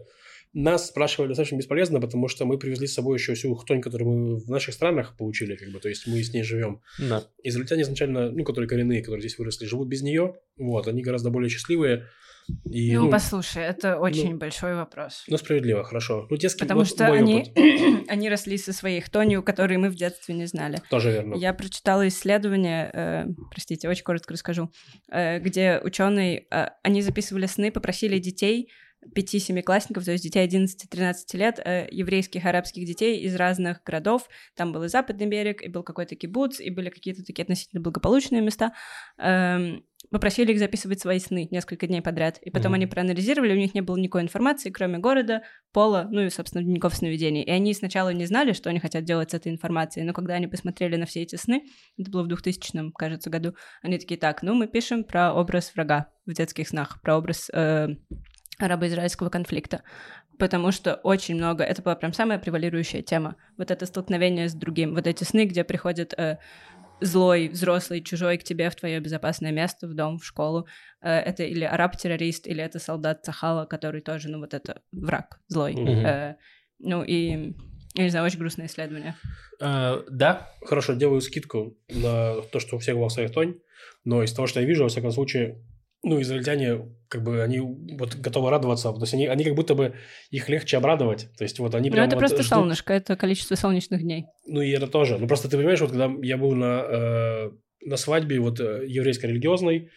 [0.52, 4.36] нас спрашивали достаточно бесполезно, потому что мы привезли с собой еще всю хтонь, которую мы
[4.36, 6.80] в наших странах получили, как бы, то есть мы с ней живем.
[6.98, 7.24] Да.
[7.42, 11.50] Израильтяне изначально, ну, которые коренные, которые здесь выросли, живут без нее, вот, они гораздо более
[11.50, 12.06] счастливые.
[12.68, 15.24] И, ну, ну, послушай, это очень ну, большой вопрос.
[15.28, 16.26] Ну, справедливо, хорошо.
[16.30, 17.52] Ну, детский Потому вот что они,
[18.08, 20.82] они росли со своей хтонью, которые мы в детстве не знали.
[20.90, 21.36] Тоже верно.
[21.36, 24.72] Я прочитала исследование, э, простите, очень коротко расскажу,
[25.12, 28.68] э, где ученые, э, они записывали сны, попросили детей
[29.16, 29.62] 5-7
[30.04, 34.28] то есть детей 11-13 лет, э, еврейских, арабских детей из разных городов.
[34.54, 38.42] Там был и Западный берег, и был какой-то кибуц, и были какие-то такие относительно благополучные
[38.42, 38.72] места.
[39.18, 42.38] Эм, попросили их записывать свои сны несколько дней подряд.
[42.42, 42.76] И потом mm-hmm.
[42.76, 45.42] они проанализировали, у них не было никакой информации, кроме города,
[45.72, 47.42] пола, ну и, собственно, дневников сновидений.
[47.42, 50.46] И они сначала не знали, что они хотят делать с этой информацией, но когда они
[50.46, 51.64] посмотрели на все эти сны,
[51.98, 56.08] это было в 2000, кажется, году, они такие, так, ну мы пишем про образ врага
[56.26, 57.88] в детских снах, про образ э,
[58.60, 59.82] арабо-израильского конфликта,
[60.38, 64.94] потому что очень много, это была прям самая превалирующая тема, вот это столкновение с другим,
[64.94, 66.38] вот эти сны, где приходят э,
[67.00, 70.66] злой, взрослый, чужой к тебе в твое безопасное место, в дом, в школу.
[71.00, 75.74] Э, это или араб-террорист, или это солдат Сахала, который тоже, ну, вот это враг злой.
[75.74, 76.34] Mm-hmm.
[76.80, 77.54] Ну, и,
[77.94, 79.14] я не знаю, очень грустное исследование.
[79.60, 80.50] Uh, да.
[80.64, 83.58] Хорошо, делаю скидку на то, что у всех в своих тонь,
[84.04, 85.62] но из того, что я вижу, во всяком случае,
[86.02, 89.94] ну, израильтяне, как бы, они вот готовы радоваться, то есть они, они как будто бы,
[90.30, 93.16] их легче обрадовать, то есть вот они Ну, прям это вот просто ждут- солнышко, это
[93.16, 94.26] количество солнечных дней.
[94.46, 95.18] Ну, и это тоже.
[95.18, 97.50] Ну, просто ты понимаешь, вот когда я был на, э,
[97.84, 99.88] на свадьбе вот э, еврейско-религиозной,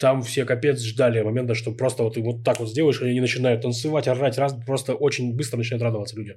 [0.00, 3.20] там все капец ждали момента, что просто вот ты вот так вот сделаешь, и они
[3.20, 6.36] начинают танцевать, орать, раз, просто очень быстро начинают радоваться люди.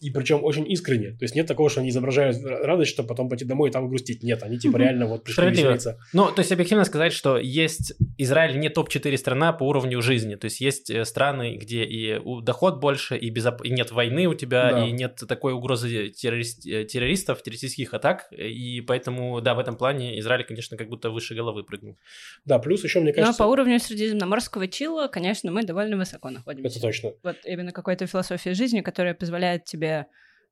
[0.00, 1.10] И причем очень искренне.
[1.10, 4.22] То есть нет такого, что они изображают радость, чтобы потом пойти домой и там грустить.
[4.22, 5.98] Нет, они типа реально вот пришли веселиться.
[6.12, 10.34] Ну, то есть объективно сказать, что есть Израиль не топ-4 страна по уровню жизни.
[10.34, 14.34] То есть есть э, страны, где и доход больше, и, безоп- и нет войны у
[14.34, 14.86] тебя, Да.
[14.86, 18.26] и нет такой угрозы террорист- э, террористов, террористических атак.
[18.32, 21.96] И поэтому, да, в этом плане Израиль, конечно, как будто выше головы прыгнул.
[22.44, 23.38] Да, плюс еще, мне Но кажется...
[23.42, 26.78] по уровню средиземноморского чила, конечно, мы довольно высоко находимся.
[26.78, 27.12] Это точно.
[27.22, 30.06] Вот именно какой-то философия жизни, которая позволяет тебе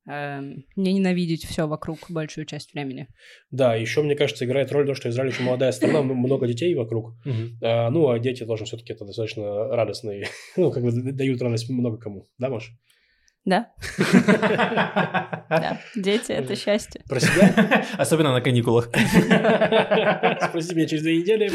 [0.07, 3.07] эм, не ненавидеть все вокруг большую часть времени.
[3.51, 7.13] Да, еще, мне кажется, играет роль то, что Израиль очень молодая страна, много детей вокруг.
[7.61, 10.27] А, ну, а дети тоже все-таки это достаточно радостные.
[10.57, 12.25] ну, как бы дают радость много кому.
[12.37, 12.71] Да, Маш?
[13.45, 13.67] Да?
[15.49, 15.79] Да.
[15.95, 17.01] Дети— это счастье.
[17.07, 17.85] Про себя?
[17.97, 18.85] Особенно на каникулах.
[20.49, 21.51] Спроси меня через две недели.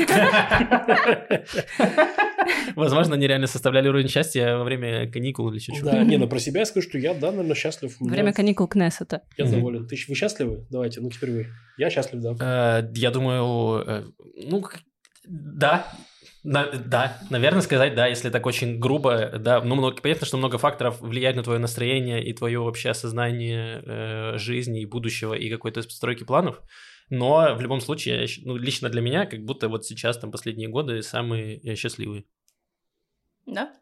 [2.77, 5.85] Возможно, они реально составляли уровень счастья во время каникул или чуть-чуть.
[5.85, 7.97] Да, не, ну про себя я скажу, что я, да, наверное, счастлив.
[7.99, 9.23] Время каникул Кнессета.
[9.37, 9.89] Я доволен.
[9.89, 10.67] Ты, вы счастливы?
[10.71, 11.47] Давайте, ну теперь вы.
[11.77, 12.81] Я счастлив, да.
[12.81, 14.05] Э, Я думаю, э,
[14.45, 14.63] ну,
[15.25, 15.93] да,
[16.45, 20.57] На- да, наверное, сказать да, если так очень грубо, да, ну, много, понятно, что много
[20.59, 25.83] факторов влияет на твое настроение и твое вообще осознание э, жизни и будущего и какой-то
[25.83, 26.63] стройки планов,
[27.11, 30.69] но в любом случае, я ну, лично для меня, как будто вот сейчас, там, последние
[30.69, 32.25] годы самые э, счастливые.
[33.47, 33.73] Да?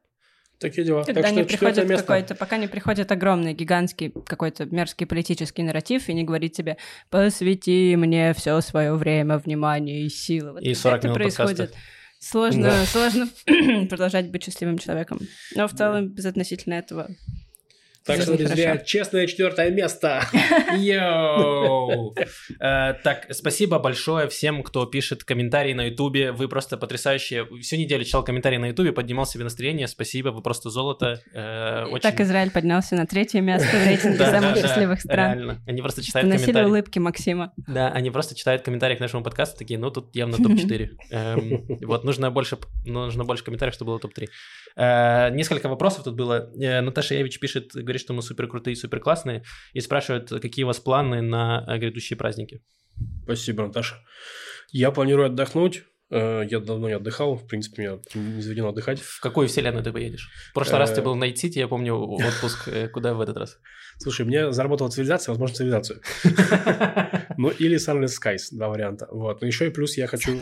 [0.59, 1.04] Такие дела.
[1.04, 2.07] Когда так не приходит место.
[2.07, 6.78] какой-то, пока не приходит огромный, гигантский, какой-то мерзкий политический нарратив и не говорит тебе
[7.11, 10.52] «посвяти мне все свое время, внимание и силы».
[10.52, 11.59] Вот И когда 40 это минут происходит.
[11.59, 11.78] подкаста.
[12.19, 12.87] Сложно, Да.
[12.87, 13.29] сложно
[13.89, 15.21] продолжать быть счастливым человеком.
[15.55, 17.09] Но в целом, безотносительно этого,
[18.07, 20.22] Так что, друзья, честное четвертое место.
[20.76, 22.14] Йоу!
[22.61, 26.32] Э, Так, спасибо большое всем, кто пишет комментарии на Ютубе.
[26.32, 27.46] Вы просто потрясающие.
[27.61, 29.88] Всю неделю читал комментарии на Ютубе, поднимал себе настроение.
[29.88, 31.20] Спасибо, вы просто золото.
[31.34, 35.34] Э, так Израиль поднялся на третье место в рейтинге самых счастливых стран.
[35.38, 35.62] Реально.
[35.66, 36.66] Они просто читают комментарии.
[36.66, 37.52] улыбки Максима.
[37.57, 40.88] Да, они просто читают комментарии к нашему подкасту, такие, ну, тут явно топ-4.
[41.11, 44.28] Эм, Вот, нужно больше, нужно больше комментариев, чтобы было топ-3.
[44.76, 46.50] Э, Несколько вопросов тут было.
[46.57, 49.42] Наташа Явич пишет, говорит, что мы супер крутые, супер классные,
[49.72, 52.62] и спрашивает, какие у вас планы на э, грядущие праздники.
[53.24, 53.97] Спасибо, Наташа.
[54.72, 55.84] Я планирую отдохнуть.
[56.11, 57.34] Э, Я давно не отдыхал.
[57.36, 59.01] В принципе, мне не заведено отдыхать.
[59.01, 60.28] В какую вселенную ты поедешь?
[60.51, 61.05] В прошлый раз ты Э.
[61.05, 62.68] был на Сити, я помню, отпуск.
[62.92, 63.59] Куда в этот раз?
[63.99, 66.01] Слушай, мне заработала цивилизация, возможно, цивилизацию.
[67.38, 69.09] Ну, или Sunless Skies, два варианта.
[69.11, 69.40] Вот.
[69.42, 70.40] Но еще и плюс я хочу...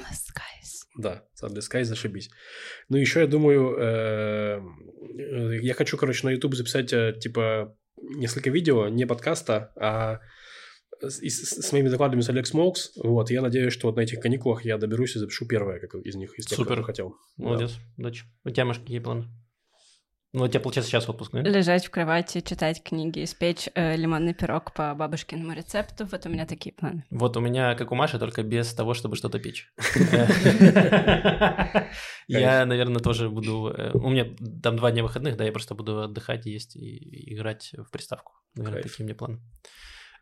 [0.97, 2.31] Да, Sunless Skies, зашибись.
[2.89, 4.63] Ну, еще я думаю,
[5.17, 10.21] я хочу, короче, на YouTube записать, э, типа, несколько видео, не подкаста, а
[11.01, 12.91] с, с- с моими докладами с Alex Smokes.
[13.03, 16.15] Вот, я надеюсь, что вот на этих каникулах я доберусь и запишу первое, как из
[16.15, 16.83] них, из тех, Супер.
[16.83, 17.15] хотел.
[17.37, 17.45] Да.
[17.45, 18.25] Молодец, удачи.
[18.45, 19.27] У тебя, Маш, какие планы?
[20.35, 21.43] Ну, у тебя, получается, сейчас отпуск, да?
[21.43, 26.07] Лежать в кровати, читать книги, испечь э, лимонный пирог по бабушкиному рецепту.
[26.11, 27.05] Вот у меня такие планы.
[27.11, 29.73] Вот у меня, как у Маши, только без того, чтобы что-то печь.
[32.27, 33.73] Я, наверное, тоже буду...
[33.77, 34.27] э, У меня
[34.61, 38.33] там два дня выходных, да, я просто буду отдыхать, есть и играть в приставку.
[38.57, 39.39] Наверное, такие у меня планы.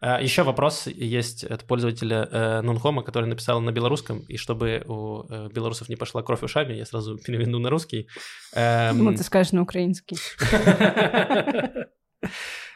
[0.05, 5.23] А, Еще вопрос есть от пользователя э, Нунхома, который написал на белорусском, и чтобы у
[5.31, 8.09] э, белорусов не пошла кровь ушами, я сразу переведу на русский.
[8.53, 10.17] Думал, ты скажешь на украинский.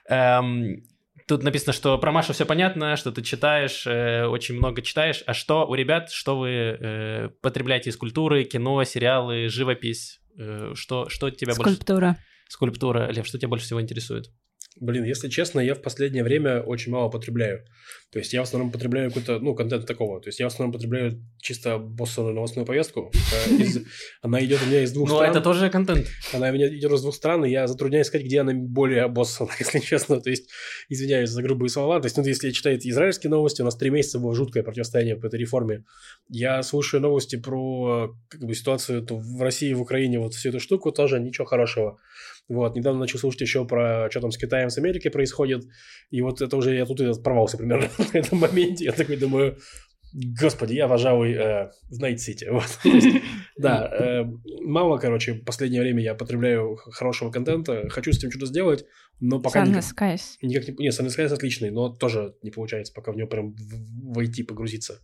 [0.09, 0.83] Эм,
[1.27, 5.25] Тут написано, что про Машу все понятно, что ты читаешь, э, очень много читаешь.
[5.27, 10.21] А что у ребят, что вы э, потребляете из культуры, кино, сериалы, живопись?
[10.39, 11.73] Э, что, что тебя больше...
[11.73, 12.17] Скульптура.
[12.49, 13.11] Скульптура.
[13.11, 14.27] Лев, что тебя больше всего интересует?
[14.79, 17.65] Блин, если честно, я в последнее время очень мало потребляю.
[18.13, 20.21] То есть я в основном потребляю какой-то, ну, контент такого.
[20.21, 23.11] То есть я в основном потребляю чисто боссовую новостную повестку.
[24.23, 25.31] Она идет у меня из двух Ну, стран.
[25.31, 26.07] это тоже контент.
[26.33, 29.51] Она у меня идет из двух стран, и я затрудняюсь сказать, где она более обоссана,
[29.59, 30.21] если честно.
[30.21, 30.51] То есть,
[30.89, 31.99] извиняюсь за грубые слова.
[32.01, 35.27] То есть, ну, если читать израильские новости, у нас три месяца было жуткое противостояние по
[35.27, 35.85] этой реформе.
[36.29, 40.93] Я слушаю новости про как бы, ситуацию в России, в Украине, вот всю эту штуку,
[40.93, 41.99] тоже ничего хорошего.
[42.49, 45.65] Вот, недавно начал слушать еще про, что там с Китаем, с Америкой происходит.
[46.11, 48.85] И вот это уже, я тут и порвался примерно на этом моменте.
[48.85, 49.59] Я такой думаю,
[50.13, 52.49] господи, я, пожалуй, э, в Night City.
[52.51, 52.79] Вот.
[53.57, 54.25] Да, э,
[54.63, 58.85] мало, короче, в последнее время я потребляю хорошего контента, хочу с этим что-то сделать,
[59.19, 60.21] но пока Sun никак, Skies.
[60.43, 60.75] никак не...
[60.85, 63.57] Нет, Sun Skies отличный, но тоже не получается пока в него прям
[64.03, 65.01] войти, погрузиться.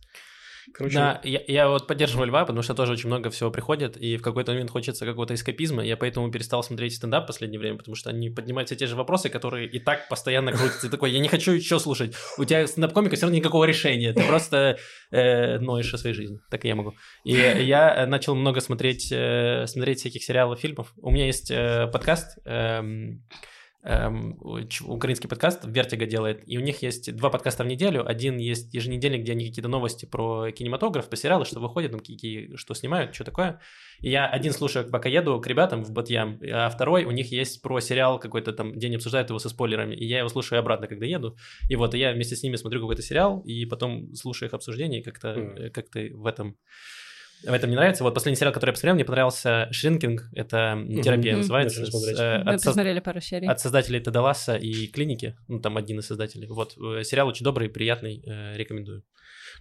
[0.73, 4.17] Короче, Да, я, я вот поддерживаю Льва, потому что тоже очень много всего приходит, и
[4.17, 5.83] в какой-то момент хочется какого-то эскапизма.
[5.83, 8.95] Я поэтому перестал смотреть стендап в последнее время, потому что они поднимают все те же
[8.95, 10.89] вопросы, которые и так постоянно крутятся.
[10.89, 12.15] Такой, я не хочу еще слушать.
[12.37, 14.13] У тебя стендап-комика все равно никакого решения.
[14.13, 14.77] Ты просто
[15.11, 16.39] э, ноешь о своей жизни.
[16.49, 16.93] Так и я могу.
[17.23, 20.93] И я начал много смотреть, э, смотреть всяких сериалов, фильмов.
[21.01, 23.23] У меня есть э, подкаст, эм,
[23.83, 24.37] эм,
[24.85, 28.07] украинский подкаст Vertigo делает, и у них есть два подкаста в неделю.
[28.07, 32.55] Один есть еженедельный, где они какие-то новости про кинематограф, про сериалы, что выходит, там какие,
[32.55, 33.59] что снимают, что такое.
[33.99, 37.61] И я один слушаю, пока еду к ребятам в Бат-Ям, а второй у них есть
[37.61, 40.87] про сериал какой-то там, где они обсуждают его со спойлерами, и я его слушаю обратно,
[40.87, 41.37] когда еду.
[41.69, 45.01] И вот и я вместе с ними смотрю какой-то сериал, и потом слушаю их обсуждение,
[45.01, 46.57] и как-то э, как-то в этом
[47.45, 48.03] в этом мне нравится.
[48.03, 50.29] Вот последний сериал, который я посмотрел, мне понравился «Шринкинг».
[50.33, 51.41] Это терапия Мгм.
[51.41, 51.85] называется.
[51.85, 52.17] Смотреть.
[52.17, 53.47] с, э, Мы от со- посмотрели пару серий.
[53.47, 56.47] от создателей Тедаласа и Клиники, ну там один из создателей.
[56.47, 59.03] Вот э, сериал очень добрый, приятный, э, рекомендую.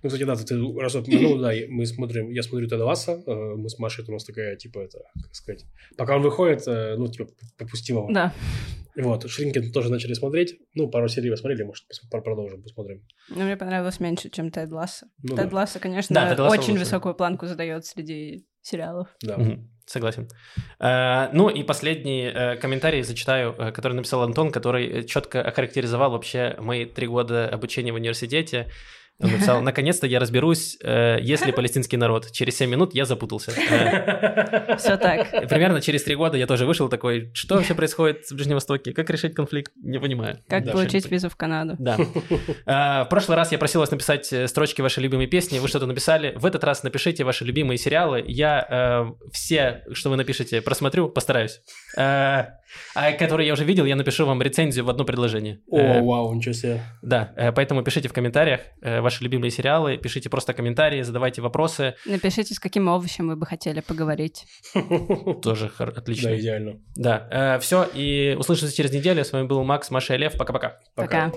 [0.03, 3.69] Ну, кстати, да, ты раз упомянул, да, мы смотрим, я смотрю Теда Ласса, э, мы
[3.69, 5.65] с Машей, это у нас такая, типа, это, как сказать,
[5.97, 8.09] пока он выходит, э, ну, типа, попустим его.
[8.13, 8.33] Да.
[8.95, 13.03] Вот, Шринкин тоже начали смотреть, ну, пару серий посмотрели, может, продолжим, посмотрим.
[13.31, 15.07] Но мне понравилось меньше, чем Тед Ласса.
[15.23, 16.85] Ну, Тед да, Ласса, конечно, Да, Тед Лассо очень лучше.
[16.85, 19.09] высокую планку задает среди сериалов.
[19.23, 19.39] да.
[19.39, 20.29] Мгм, Согласен.
[20.79, 22.31] Э, Ну и последний
[22.61, 28.69] комментарий зачитаю, который написал Антон, который четко охарактеризовал вообще мои три года обучения в университете.
[29.21, 32.31] Он написал, наконец-то я разберусь, э, есть ли палестинский народ.
[32.33, 33.53] Через 7 минут я запутался.
[33.73, 35.49] Э, Все так.
[35.49, 39.09] Примерно через три года я тоже вышел такой, что вообще происходит в Ближнем Востоке, как
[39.11, 40.39] решить конфликт, не понимаю.
[40.49, 41.77] Как Да, получить визу в Канаду.
[41.79, 41.97] Да.
[42.67, 45.87] А, В прошлый раз я просил вас написать э, строчки вашей любимой песни, вы что-то
[45.87, 46.33] написали.
[46.37, 48.23] В этот раз напишите ваши любимые сериалы.
[48.27, 51.61] Я э, все, что вы напишете, просмотрю, постараюсь.
[51.97, 52.45] Э,
[52.95, 55.61] А которые я уже видел, я напишу вам рецензию в одно предложение.
[55.71, 56.83] О, Э, вау, ничего себе.
[57.03, 61.95] Да, э, поэтому пишите в комментариях э, ваши любимые сериалы, пишите просто комментарии, задавайте вопросы.
[62.07, 64.45] Напишите, с каким овощем вы бы хотели поговорить.
[65.43, 66.31] Тоже отлично.
[66.31, 66.81] Да, идеально.
[66.97, 69.25] Да, все, и услышимся через неделю.
[69.25, 70.37] С вами был Макс, Маша и Лев.
[70.37, 70.79] Пока-пока.
[70.95, 71.33] Пока.